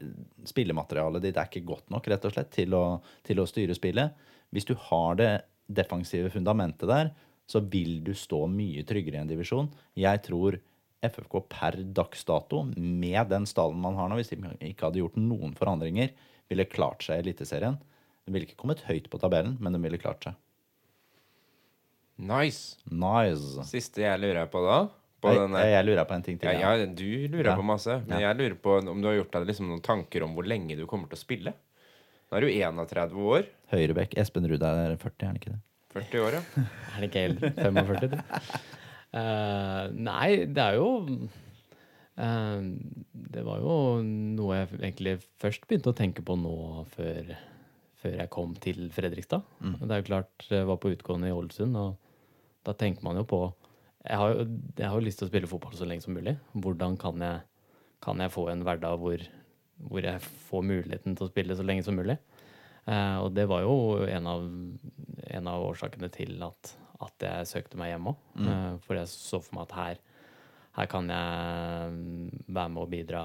[0.49, 2.85] spillematerialet ditt er ikke godt nok rett og slett til å,
[3.27, 4.17] til å styre spillet.
[4.53, 5.33] Hvis du har det
[5.73, 7.13] defensive fundamentet der,
[7.49, 9.71] så vil du stå mye tryggere i en divisjon.
[9.99, 10.59] Jeg tror
[11.03, 14.39] FFK per dags dato, med den stallen man har nå, hvis de
[14.71, 16.13] ikke hadde gjort noen forandringer,
[16.51, 17.79] ville klart seg i Eliteserien.
[18.23, 20.39] De ville ikke kommet høyt på tabellen, men de ville klart seg.
[22.23, 22.77] Nice.
[22.87, 23.65] Nice.
[23.67, 24.77] Siste jeg lurer på da
[25.23, 26.51] på Jeg, denne, jeg, lurer på en ting til.
[26.59, 26.87] ja, ja.
[26.87, 27.57] Du lurer Ja.
[27.59, 28.29] på masse, men Ja.
[28.33, 30.87] jeg lurer på om du har gjort deg liksom noen tanker om hvor lenge du
[30.87, 31.53] kommer til å spille.
[32.31, 33.47] Nå er du 31 år.
[33.71, 34.17] Høyrebekk.
[34.19, 35.61] Espen Ruud er 40, er han ikke det?
[35.93, 36.43] 40 år, ja.
[36.97, 37.51] Er det ikke eldre?
[37.55, 38.17] 45, du?
[39.13, 40.89] Eh, nei, det er jo
[42.19, 42.61] uh,
[43.13, 46.55] Det var jo noe jeg egentlig først begynte å tenke på nå
[46.97, 47.35] før,
[48.03, 49.45] før jeg kom til Fredrikstad.
[49.61, 49.77] Mm.
[49.83, 51.99] Det er jo klart, jeg var på utgående i Ålesund, og
[52.67, 53.43] da tenker man jo på
[54.03, 54.47] jeg har, jo,
[54.79, 56.35] jeg har jo lyst til å spille fotball så lenge som mulig.
[56.59, 57.43] Hvordan kan jeg,
[58.03, 59.23] kan jeg få en hverdag hvor,
[59.79, 62.17] hvor jeg får muligheten til å spille så lenge som mulig?
[62.91, 63.77] Eh, og det var jo
[64.11, 64.49] en av,
[65.39, 66.73] en av årsakene til at,
[67.07, 68.27] at jeg søkte meg hjem òg.
[68.43, 70.03] Eh, for jeg så for meg at her,
[70.81, 73.25] her kan jeg mm, være med og bidra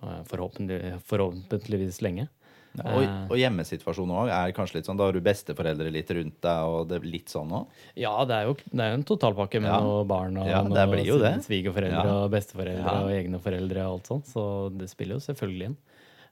[0.00, 0.80] eh, forhåpentlig,
[1.12, 2.30] forhåpentligvis lenge.
[2.76, 4.98] Ja, og, og hjemmesituasjonen òg er kanskje litt sånn.
[5.00, 7.66] Da har du besteforeldre litt rundt deg, og det er litt sånn òg.
[7.96, 9.80] Ja, det er jo det er en totalpakke med Ja.
[9.80, 12.16] noen barn og Ja, noen svigerforeldre Ja.
[12.24, 15.76] og besteforeldre og egne foreldre og alt sånt, så det spiller jo selvfølgelig inn.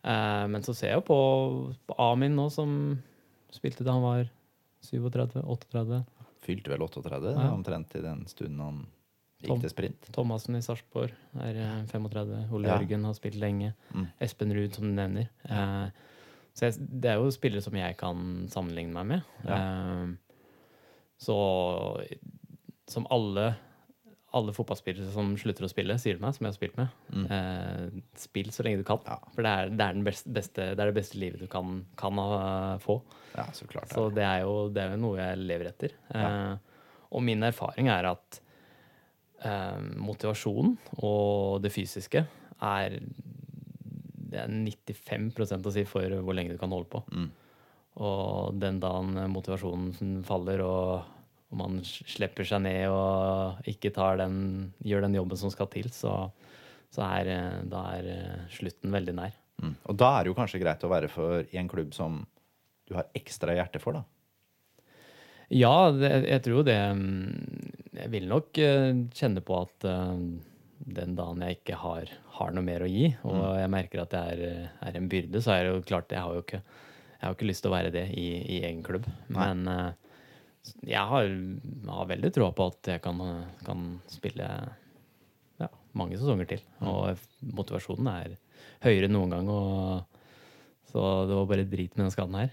[0.05, 2.99] Eh, men så ser jeg jo på, på Amin nå, som
[3.51, 4.29] spilte da han var
[4.85, 6.05] 37-38.
[6.45, 7.51] Fylte vel 38 Ja.
[7.55, 8.87] omtrent i den stunden han
[9.45, 10.07] Gikk til sprint?
[10.13, 12.51] Thomassen i Sarpsborg er eh, 35.
[12.53, 12.79] Ole Ja.
[12.79, 13.75] Jørgen har spilt lenge.
[13.95, 14.07] Mm.
[14.21, 15.29] Espen Ruud, som du nevner.
[15.49, 15.91] Eh,
[16.55, 19.23] så jeg, det er jo spillere som jeg kan sammenligne meg med.
[19.51, 20.13] Eh,
[21.25, 21.37] så
[22.91, 23.55] som alle
[24.35, 27.27] alle fotballspillere som slutter å spille, sier til meg, som jeg har spilt med, Mm.
[27.31, 28.99] eh, spill så lenge du kan.
[29.07, 29.21] Ja.
[29.31, 31.85] For det er, det, er den beste, beste, det er det beste livet du kan,
[31.97, 32.97] kan ha, få.
[33.37, 33.93] Ja, så klart.
[33.95, 35.95] Så det er jo, det er noe jeg lever etter.
[36.11, 36.25] Ja.
[36.51, 36.57] Eh,
[37.15, 38.41] og min erfaring er at
[39.47, 42.25] eh, motivasjonen og det fysiske
[42.59, 42.99] er
[44.35, 47.03] Det er 95% å si for hvor lenge du kan holde på.
[47.15, 47.31] Mm.
[48.05, 51.05] Og den dagen motivasjonen faller, og,
[51.53, 55.87] og man slipper seg ned og ikke tar den, gjør den jobben som skal til,
[55.95, 56.17] så,
[56.95, 57.31] så er,
[57.71, 59.37] da er eh, slutten veldig nær.
[59.63, 59.77] Mm.
[59.87, 62.25] Og da er det jo kanskje greit å være for i en klubb som
[62.89, 64.05] du har ekstra hjerte for, da.
[65.55, 70.23] Ja, det, jeg tror jo det mm, Jeg vil nok eh, kjenne på at eh,
[70.79, 74.23] den dagen jeg ikke har, har noe mer å gi, og jeg merker at det
[74.35, 76.61] er, er en byrde, så er det jo klart Jeg har jo ikke,
[77.15, 79.07] jeg har ikke lyst til å være det i, i egen klubb.
[79.33, 79.93] Men eh,
[80.89, 81.29] jeg har,
[81.97, 83.21] har veldig troa på at jeg kan,
[83.65, 84.49] kan spille
[85.61, 86.65] ja, mange sesonger til.
[86.85, 87.21] Og
[87.55, 88.37] motivasjonen er
[88.85, 89.51] høyere enn noen gang.
[89.53, 90.14] Og,
[90.95, 92.51] så det var bare drit med den skaden her.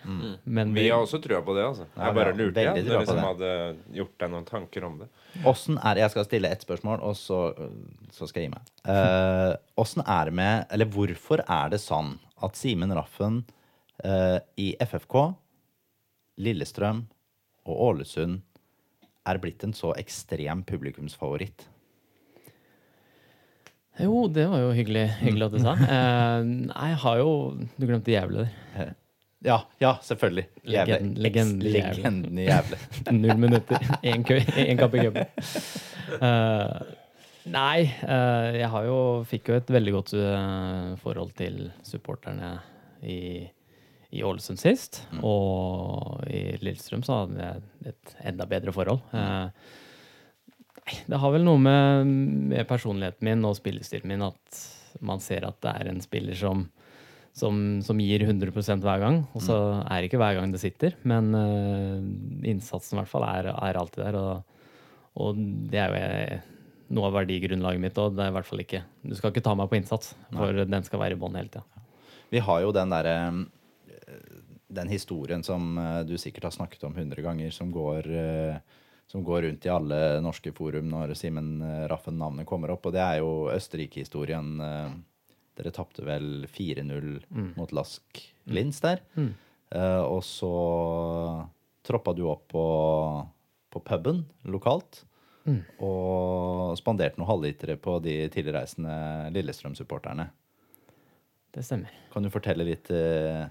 [0.50, 1.86] Men Vi har også trua på det, altså.
[1.94, 2.74] Ja, Jeg bare vi har lurte, jeg.
[2.74, 3.52] veldig Du liksom hadde
[4.00, 5.08] gjort deg noen tanker om det.
[5.46, 7.42] Åssen er Jeg skal stille ett spørsmål, og så,
[8.10, 8.72] så skal jeg gi meg.
[9.78, 13.44] Åssen uh, er det med Eller hvorfor er det sånn at Simen Raffen
[14.02, 15.20] uh, i FFK,
[16.42, 17.06] Lillestrøm
[17.70, 18.42] og Ålesund
[19.30, 21.68] er blitt en så ekstrem publikumsfavoritt?
[24.00, 25.74] Jo, det var jo hyggelig, hyggelig at du sa.
[25.84, 27.32] Eh, nei, jeg har jo
[27.78, 28.48] Du glemte jævler.
[29.44, 30.46] Ja, ja, selvfølgelig.
[30.70, 31.00] Jævle.
[31.18, 31.98] Legenden- legenden i Jævle.
[31.98, 32.78] Legenden i Jævle.
[33.22, 33.88] Null minutter.
[34.06, 35.26] Én kapp i cupen.
[36.22, 36.82] Eh,
[37.52, 38.98] nei, eh, jeg har jo
[39.30, 42.54] Fikk jo et veldig godt eh, forhold til supporterne
[43.02, 43.18] i,
[44.14, 45.02] i Ålesund sist.
[45.26, 49.02] Og i Lillestrøm så hadde jeg et enda bedre forhold.
[49.10, 49.50] Eh, Nei,
[51.08, 52.12] det har vel noe med,
[52.52, 54.62] med personligheten min og spillestilen min at
[55.06, 56.66] man ser at det er en spiller som,
[57.38, 57.56] som,
[57.86, 59.22] som gir 100% hver gang.
[59.38, 62.02] Og så er det ikke hver gang det sitter, men uh,
[62.48, 64.20] innsatsen i hvert fall er, er alltid der.
[64.20, 64.66] Og,
[65.22, 65.40] og
[65.72, 66.42] det er jo jeg,
[66.92, 68.18] noe av verdigrunnlaget mitt òg.
[68.18, 70.88] Det er i hvert fall ikke Du skal ikke ta meg på innsats, for den
[70.88, 71.88] skal være i bånn hele tida.
[72.32, 73.16] Vi har jo den derre
[74.72, 78.78] Den historien som eh, du sikkert har snakket om hundre ganger, som går, eh,
[79.12, 83.04] som går rundt i alle norske forum når Simen eh, Raffen-navnet kommer opp, og det
[83.04, 84.54] er jo Østerrike-historien.
[84.64, 84.94] eh,
[85.60, 87.10] Dere tapte vel 4-0
[87.58, 89.04] mot Lask Linz der.
[89.76, 90.52] Eh, og så
[91.84, 92.66] troppa du opp på,
[93.76, 95.04] på puben lokalt.
[95.84, 98.94] Og spanderte noen halvlitere på de tilreisende
[99.36, 100.30] Lillestrøm-supporterne.
[101.52, 101.92] Det stemmer.
[102.14, 103.50] Kan du fortelle litt uh,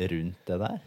[0.00, 0.80] rundt det der?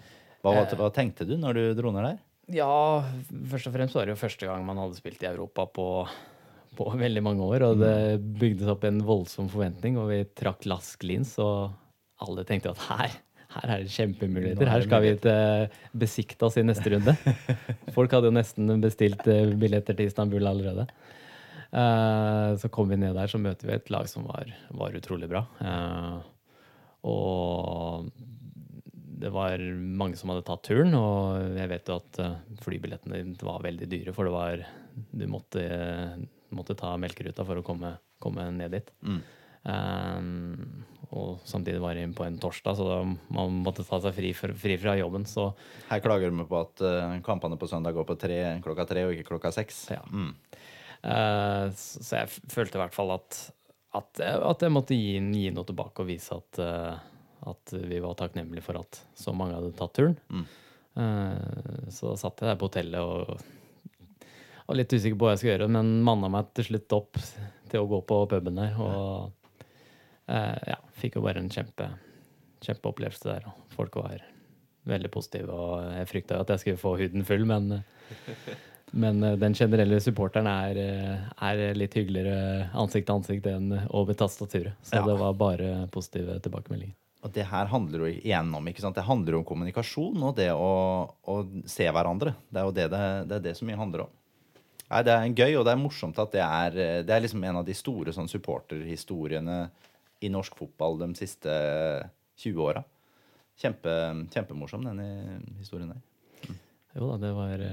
[0.44, 2.18] Hva, hva tenkte du når du dro ned der?
[2.50, 3.04] Ja,
[3.52, 5.86] først og fremst var det jo første gang man hadde spilt i Europa på,
[6.80, 7.66] på veldig mange år.
[7.70, 7.96] Og det
[8.42, 11.76] bygdes opp en voldsom forventning, og vi trakk Lask Lins, og
[12.26, 13.14] alle tenkte at her,
[13.56, 14.70] her er det kjempemuligheter.
[14.70, 15.70] Her skal vi til
[16.02, 17.16] Besiktas i neste runde.
[17.96, 20.88] Folk hadde jo nesten bestilt eh, billetter til Istanbul allerede.
[21.70, 25.30] Eh, Så kom vi ned der, så møter vi et lag som var, var utrolig
[25.32, 25.46] bra.
[25.62, 26.20] Eh,
[27.10, 28.10] Og
[29.20, 29.62] det var
[30.00, 34.14] mange som hadde tatt turen, og jeg vet jo at eh, flybillettene var veldig dyre,
[34.16, 34.64] for det var
[35.00, 35.64] Du måtte,
[36.52, 38.90] måtte ta melkeruta for å komme, komme ned dit.
[39.64, 40.84] Um,
[41.16, 42.98] og samtidig var det på en torsdag, så da
[43.34, 45.26] man måtte ta seg fri, for, fri fra jobben.
[45.30, 45.50] Så
[45.90, 49.16] Her klager de på at uh, kampene på søndag går på tre, klokka tre og
[49.16, 49.86] ikke klokka seks.
[49.96, 50.04] Ja.
[50.12, 50.34] Mm.
[51.00, 53.40] Uh, så så jeg følte i hvert fall at,
[53.96, 58.16] at, at jeg måtte gi, gi noe tilbake og vise at, eh, at vi var
[58.20, 60.18] takknemlige for at så mange hadde tatt turen.
[61.00, 63.40] Eh, så satt jeg der på hotellet og
[64.70, 67.18] var litt usikker på hva jeg skulle gjøre, men manna meg til slutt opp
[67.72, 68.76] til å gå på puben der.
[68.78, 69.32] Og
[70.30, 71.88] eh, ja, fikk jo bare en kjempe,
[72.66, 73.48] kjempeopplevelse der.
[73.74, 74.20] Folk var
[74.90, 77.82] veldig positive, og jeg frykta jo at jeg skulle få huden full, men
[78.92, 80.80] men eh, den generelle supporteren er,
[81.46, 84.74] er litt hyggeligere ansikt til ansikt enn over tastaturet.
[84.82, 85.04] Så Ja.
[85.06, 86.96] det var bare positive tilbakemeldinger.
[87.20, 88.96] Og det her handler jo igjen om ikke sant?
[88.96, 90.70] Det handler om kommunikasjon og det å,
[91.04, 91.36] å
[91.68, 92.32] se hverandre.
[92.48, 94.14] Det er jo det det, det, er det som mye handler om.
[94.90, 97.60] Nei, Det er gøy, og det er morsomt at det er, det er liksom en
[97.60, 99.60] av de store sånn, supporterhistoriene
[100.24, 101.52] i norsk fotball de siste
[102.40, 102.86] 20 åra.
[103.60, 103.92] Kjempe,
[104.32, 106.56] kjempemorsom, denne historien der.
[106.96, 107.68] Jo da, det var,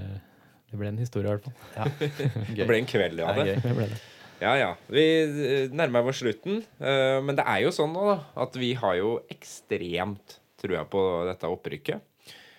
[0.67, 2.11] Det ble en historie, i hvert fall.
[2.59, 3.31] Det ble en kveld ja.
[3.39, 3.61] Det.
[3.63, 4.03] Det ble det.
[4.43, 4.71] Ja, ja.
[4.93, 6.61] Vi eh, nærmer oss slutten.
[6.81, 11.01] eh, Men det er jo sånn nå, da, at vi har jo ekstremt trua på
[11.29, 12.05] dette opprykket.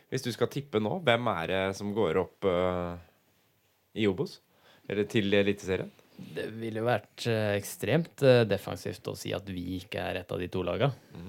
[0.09, 2.97] Hvis du skal tippe nå, hvem er det som går opp eh,
[4.01, 4.39] i Obos?
[4.87, 5.89] Eller til Eliteserien?
[6.17, 10.47] Det ville jo vært ekstremt defensivt å si at vi ikke er et av de
[10.49, 10.87] to laga.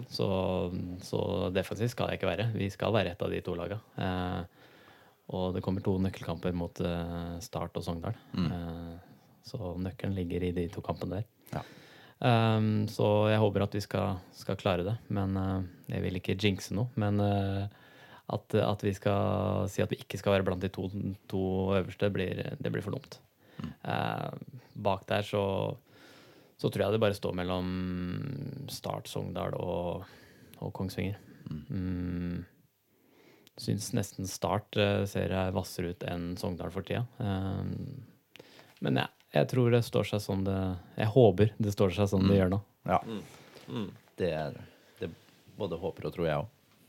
[0.08, 0.28] Så,
[1.04, 1.20] så
[1.52, 2.46] defensivt skal jeg ikke være.
[2.56, 3.76] Vi skal være et av de to laga.
[4.00, 4.40] Eh,
[5.36, 6.80] og det kommer to nøkkelkamper mot
[7.44, 8.16] Start og Sogndal.
[8.32, 8.94] Eh,
[9.46, 11.28] så nøkkelen ligger i de to kampene der.
[11.52, 11.64] Ja.
[12.18, 14.96] Um, så jeg håper at vi skal, skal klare det.
[15.14, 15.60] Men uh,
[15.90, 16.90] jeg vil ikke jinxe noe.
[16.98, 17.68] Men uh,
[18.28, 20.90] at, at vi skal si at vi ikke skal være blant de to,
[21.30, 21.42] to
[21.78, 23.20] øverste, blir, det blir for dumt.
[23.64, 24.30] Eh,
[24.74, 25.42] bak der så,
[26.60, 27.72] så tror jeg det bare står mellom
[28.70, 30.04] Start, Sogndal og,
[30.60, 31.18] og Kongsvinger.
[31.48, 32.44] Mm.
[33.58, 37.06] Syns nesten Start eh, ser jeg hvassere ut enn Sogndal for tida.
[37.18, 38.44] Eh,
[38.84, 40.56] men jeg, jeg tror det står seg sånn det
[40.96, 42.60] Jeg håper det står seg sånn det gjør nå.
[42.88, 43.00] Ja.
[44.18, 44.54] Det er
[45.00, 45.10] det
[45.58, 46.48] både håper og tror jeg òg.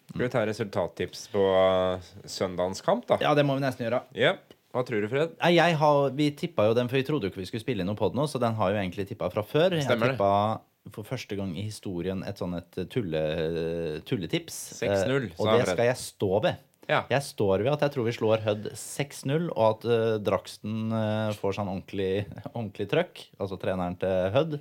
[0.10, 3.20] Skal vi ta resultattips på eh, søndagens kamp, da?
[3.22, 4.00] Ja, det må vi nesten gjøre.
[4.18, 4.56] Yep.
[4.74, 5.36] Hva tror du, Fred?
[5.42, 7.84] Nei, jeg har, Vi tippa jo den, for vi trodde jo ikke vi skulle spille
[7.86, 9.76] inn noe på den nå, så den har jo egentlig tippa fra før.
[9.82, 10.16] Stemmer det.
[10.16, 13.22] jeg tippa for første gang i historien et sånn et tulle,
[14.10, 14.58] tulletips.
[14.80, 16.62] 6-0, Eh, sa og det skal jeg stå ved.
[16.90, 17.04] Ja.
[17.12, 21.30] Jeg står ved at jeg tror vi slår Hødd 6-0, og at uh, Draksten uh,
[21.38, 22.26] får sånn ordentlig,
[22.58, 23.22] ordentlig trøkk.
[23.38, 24.56] Altså treneren til Hødd.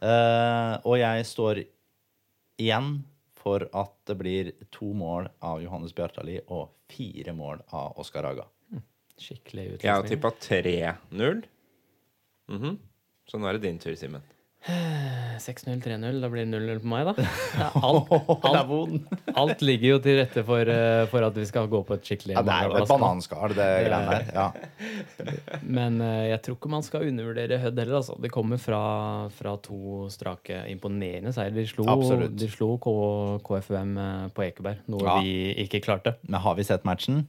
[0.00, 1.60] Uh, og jeg står
[2.60, 2.94] igjen
[3.40, 8.48] for at det blir to mål av Johannes Bjartali og fire mål av Oskar Haga.
[9.20, 10.16] Skikkelig Jeg har utløsning.
[10.16, 10.30] tippa
[11.12, 11.42] 3-0.
[12.56, 12.78] Mhm.
[13.28, 14.24] Så nå er det din tur, Simen.
[14.66, 16.20] 6-0, 3-0.
[16.20, 17.24] Da blir det 0-0 på meg, da.
[17.80, 18.10] Alt,
[18.50, 22.04] alt, alt ligger jo til rette for, eh, for at vi skal gå på et
[22.10, 24.28] skikkelig Ja, det er jo et bananskall, det greiene der.
[24.36, 25.32] Ja.
[25.64, 27.98] Men eh, jeg tror ikke man skal undervurdere Hødd heller.
[28.02, 28.18] Altså.
[28.20, 28.82] Det kommer fra,
[29.32, 31.54] fra to strake imponerende seier.
[31.56, 31.88] De slo,
[32.28, 32.94] de slo K
[33.48, 35.18] KFUM eh, på Ekeberg, noe Ja.
[35.24, 36.18] vi ikke klarte.
[36.28, 37.24] Men har vi sett matchen?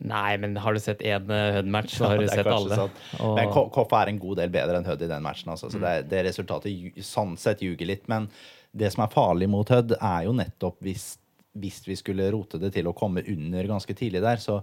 [0.00, 2.78] Nei, men har du sett én Hud-match, så har du er sett alle.
[3.20, 5.52] Og- Men Koffa er en god del bedre enn Hud i den matchen.
[5.52, 5.68] Altså.
[5.70, 8.08] Så det, er- det resultatet sånn sett ljuger litt.
[8.08, 8.28] Men
[8.74, 11.18] det som er farlig mot Hud, er jo nettopp hvis,
[11.60, 14.62] hvis vi skulle rote det til å komme under ganske tidlig der, så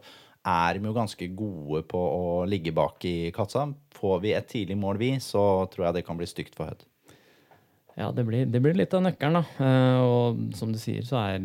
[0.50, 3.68] er de jo ganske gode på å ligge bak i kassa.
[4.00, 6.86] Får vi et tidlig mål, vi, så tror jeg det kan bli stygt for Hud.
[8.00, 9.44] Ja, det blir, det blir litt av nøkkelen, da.
[9.60, 11.42] Eh, og som du sier, så er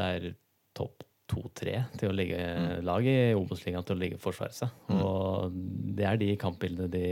[0.00, 0.30] er
[0.74, 2.40] topp to-tre til å ligge
[2.84, 4.72] lag i Obos-ligaen til å ligge og forsvare seg.
[4.92, 5.54] Og
[5.96, 7.06] det er de kampbildene de,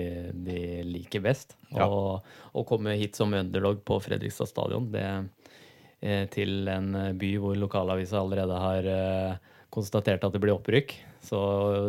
[0.47, 1.57] de liker best.
[1.73, 1.87] Ja.
[1.87, 2.21] Og
[2.53, 5.07] å komme hit som underdog på Fredrikstad stadion, det
[6.01, 10.97] eh, til en by hvor lokalavisa allerede har eh, konstatert at det blir opprykk.
[11.23, 11.41] Så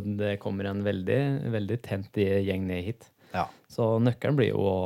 [0.05, 1.21] det kommer en veldig,
[1.51, 3.09] veldig tent gjeng ned hit.
[3.33, 3.47] Ja.
[3.67, 4.77] Så nøkkelen blir jo å,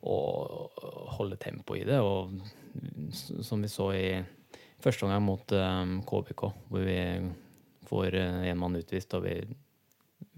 [0.00, 0.18] å
[1.18, 2.00] holde tempo i det.
[2.00, 2.32] Og
[3.12, 4.06] som vi så i
[4.84, 6.98] første gang mot um, KBK, hvor vi
[7.88, 9.36] får uh, en mann utvist, og vi,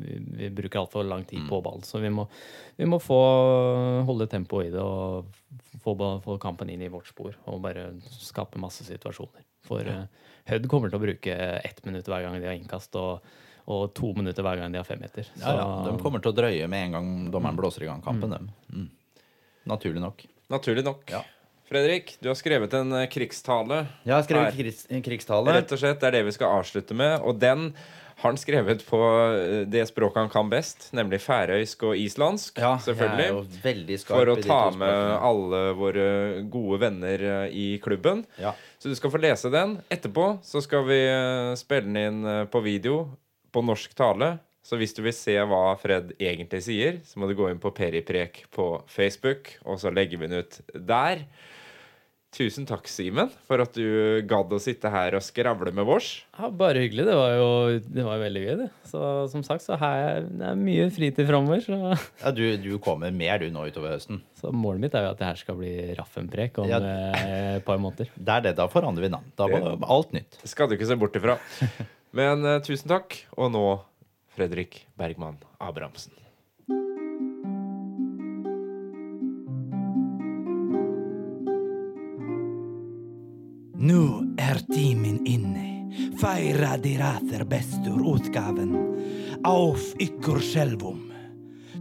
[0.01, 1.83] vi, vi bruker altfor lang tid på ball.
[1.87, 2.27] Så vi må,
[2.79, 3.19] vi må få
[4.09, 5.29] holde tempo i det og
[5.83, 9.47] få, få kampen inn i vårt spor og bare skape masse situasjoner.
[9.67, 10.07] For uh,
[10.47, 11.37] Hødd kommer til å bruke
[11.67, 13.25] ett minutt hver gang de har innkast, og,
[13.67, 15.27] og to minutter hver gang de har femmeter.
[15.41, 15.67] Ja, ja.
[15.89, 18.31] De kommer til å drøye med en gang dommeren blåser i gang kampen.
[18.31, 18.53] dem.
[18.71, 18.93] Mm.
[19.67, 20.23] Naturlig nok.
[20.55, 21.03] Naturlig nok.
[21.11, 21.25] Ja.
[21.67, 23.85] Fredrik, du har skrevet en eh, krigstale.
[24.07, 25.55] Jeg har skrevet krigs, en krigstale.
[25.57, 27.19] Rett og slett, Det er det vi skal avslutte med.
[27.27, 27.73] Og den
[28.17, 29.01] har han skrevet på
[29.35, 32.61] eh, det språket han kan best, nemlig færøysk og islandsk.
[32.63, 33.27] Ja, selvfølgelig.
[33.27, 36.07] Jeg er jo skarp For å ta med alle våre
[36.55, 38.23] gode venner eh, i klubben.
[38.39, 38.55] Ja.
[38.79, 39.81] Så du skal få lese den.
[39.91, 41.01] Etterpå så skal vi
[41.59, 43.09] spille den inn på video
[43.51, 44.37] på norsk tale.
[44.67, 47.71] Så hvis du vil se hva Fred egentlig sier, så må du gå inn på
[47.75, 51.27] Periprek på Facebook, og så legger vi den ut der.
[52.35, 56.09] Tusen takk, Simen, for at du gadd å sitte her og skravle med vårs.
[56.37, 57.07] Ja, bare hyggelig.
[57.09, 57.47] Det var jo
[57.81, 58.67] det var veldig gøy, det.
[58.91, 59.01] Så
[59.33, 61.63] som sagt, så har jeg det er mye fritid framover.
[61.65, 61.79] Så,
[62.21, 64.21] Ja, du, du kommer mer du nå utover høsten.
[64.37, 66.83] så målet mitt er jo at det her skal bli Raffen-prek om Ja.
[66.83, 68.11] eh, et par måneder.
[68.19, 69.33] Det er det, da forandrer vi navn.
[69.39, 70.37] Da var alt nytt.
[70.43, 71.39] Det skal du ikke se bort ifra.
[72.17, 73.17] Men uh, tusen takk.
[73.39, 73.65] Og nå
[74.37, 76.13] Fredrik Bergman Abrahamsen.
[83.87, 85.67] Nå er timen inne.
[86.19, 88.73] Feira de rater bestur utgaven.
[89.45, 91.05] Auf ykkur självum.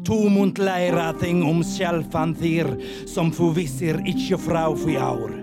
[0.06, 2.70] Tomont leira ting om själfan þir
[3.10, 5.34] som forvisser ikkje frau fy aur.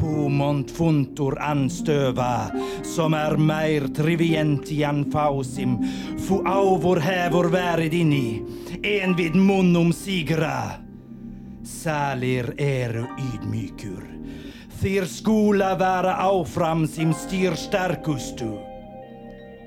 [0.00, 2.50] Pomont funtor anstøva,
[2.82, 5.78] som er meir trivient enn fausim,
[6.18, 8.40] fu auvor hevor værid inni,
[8.82, 10.80] envid munn munnum sigra.
[11.62, 14.09] Salir eru ydmykur.
[14.80, 18.54] Þir skola være áfram sim styr sterkustu.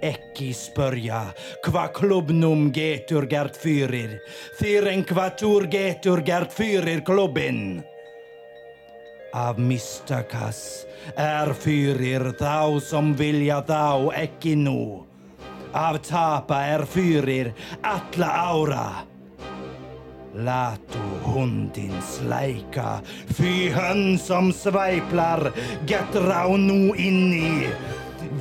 [0.02, 1.20] Ekki spörja
[1.68, 4.16] hva klubbnum getur gert fyrir,
[4.58, 7.84] fyr en kvatur getur gert fyrir klubbin.
[9.38, 15.06] Av mistakas er fyrir þá som vilja þá ekki nú.
[15.78, 17.54] Av tapa er fyrir
[17.86, 18.88] alla ára.
[20.34, 23.02] Latu hundin sleika,
[23.38, 25.52] fy hønn som sveiplar,
[25.86, 27.68] get rá no inni.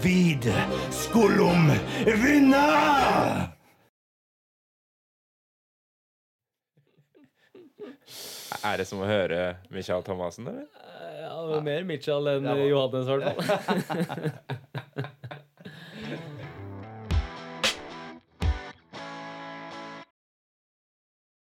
[0.00, 0.48] Vid
[0.88, 1.68] skullum
[2.06, 2.64] vinna!
[8.62, 10.64] Er det som å høre Michael Thomassen, eller?
[11.20, 15.32] Ja, det var mer Michael enn Johannes, i hvert fall.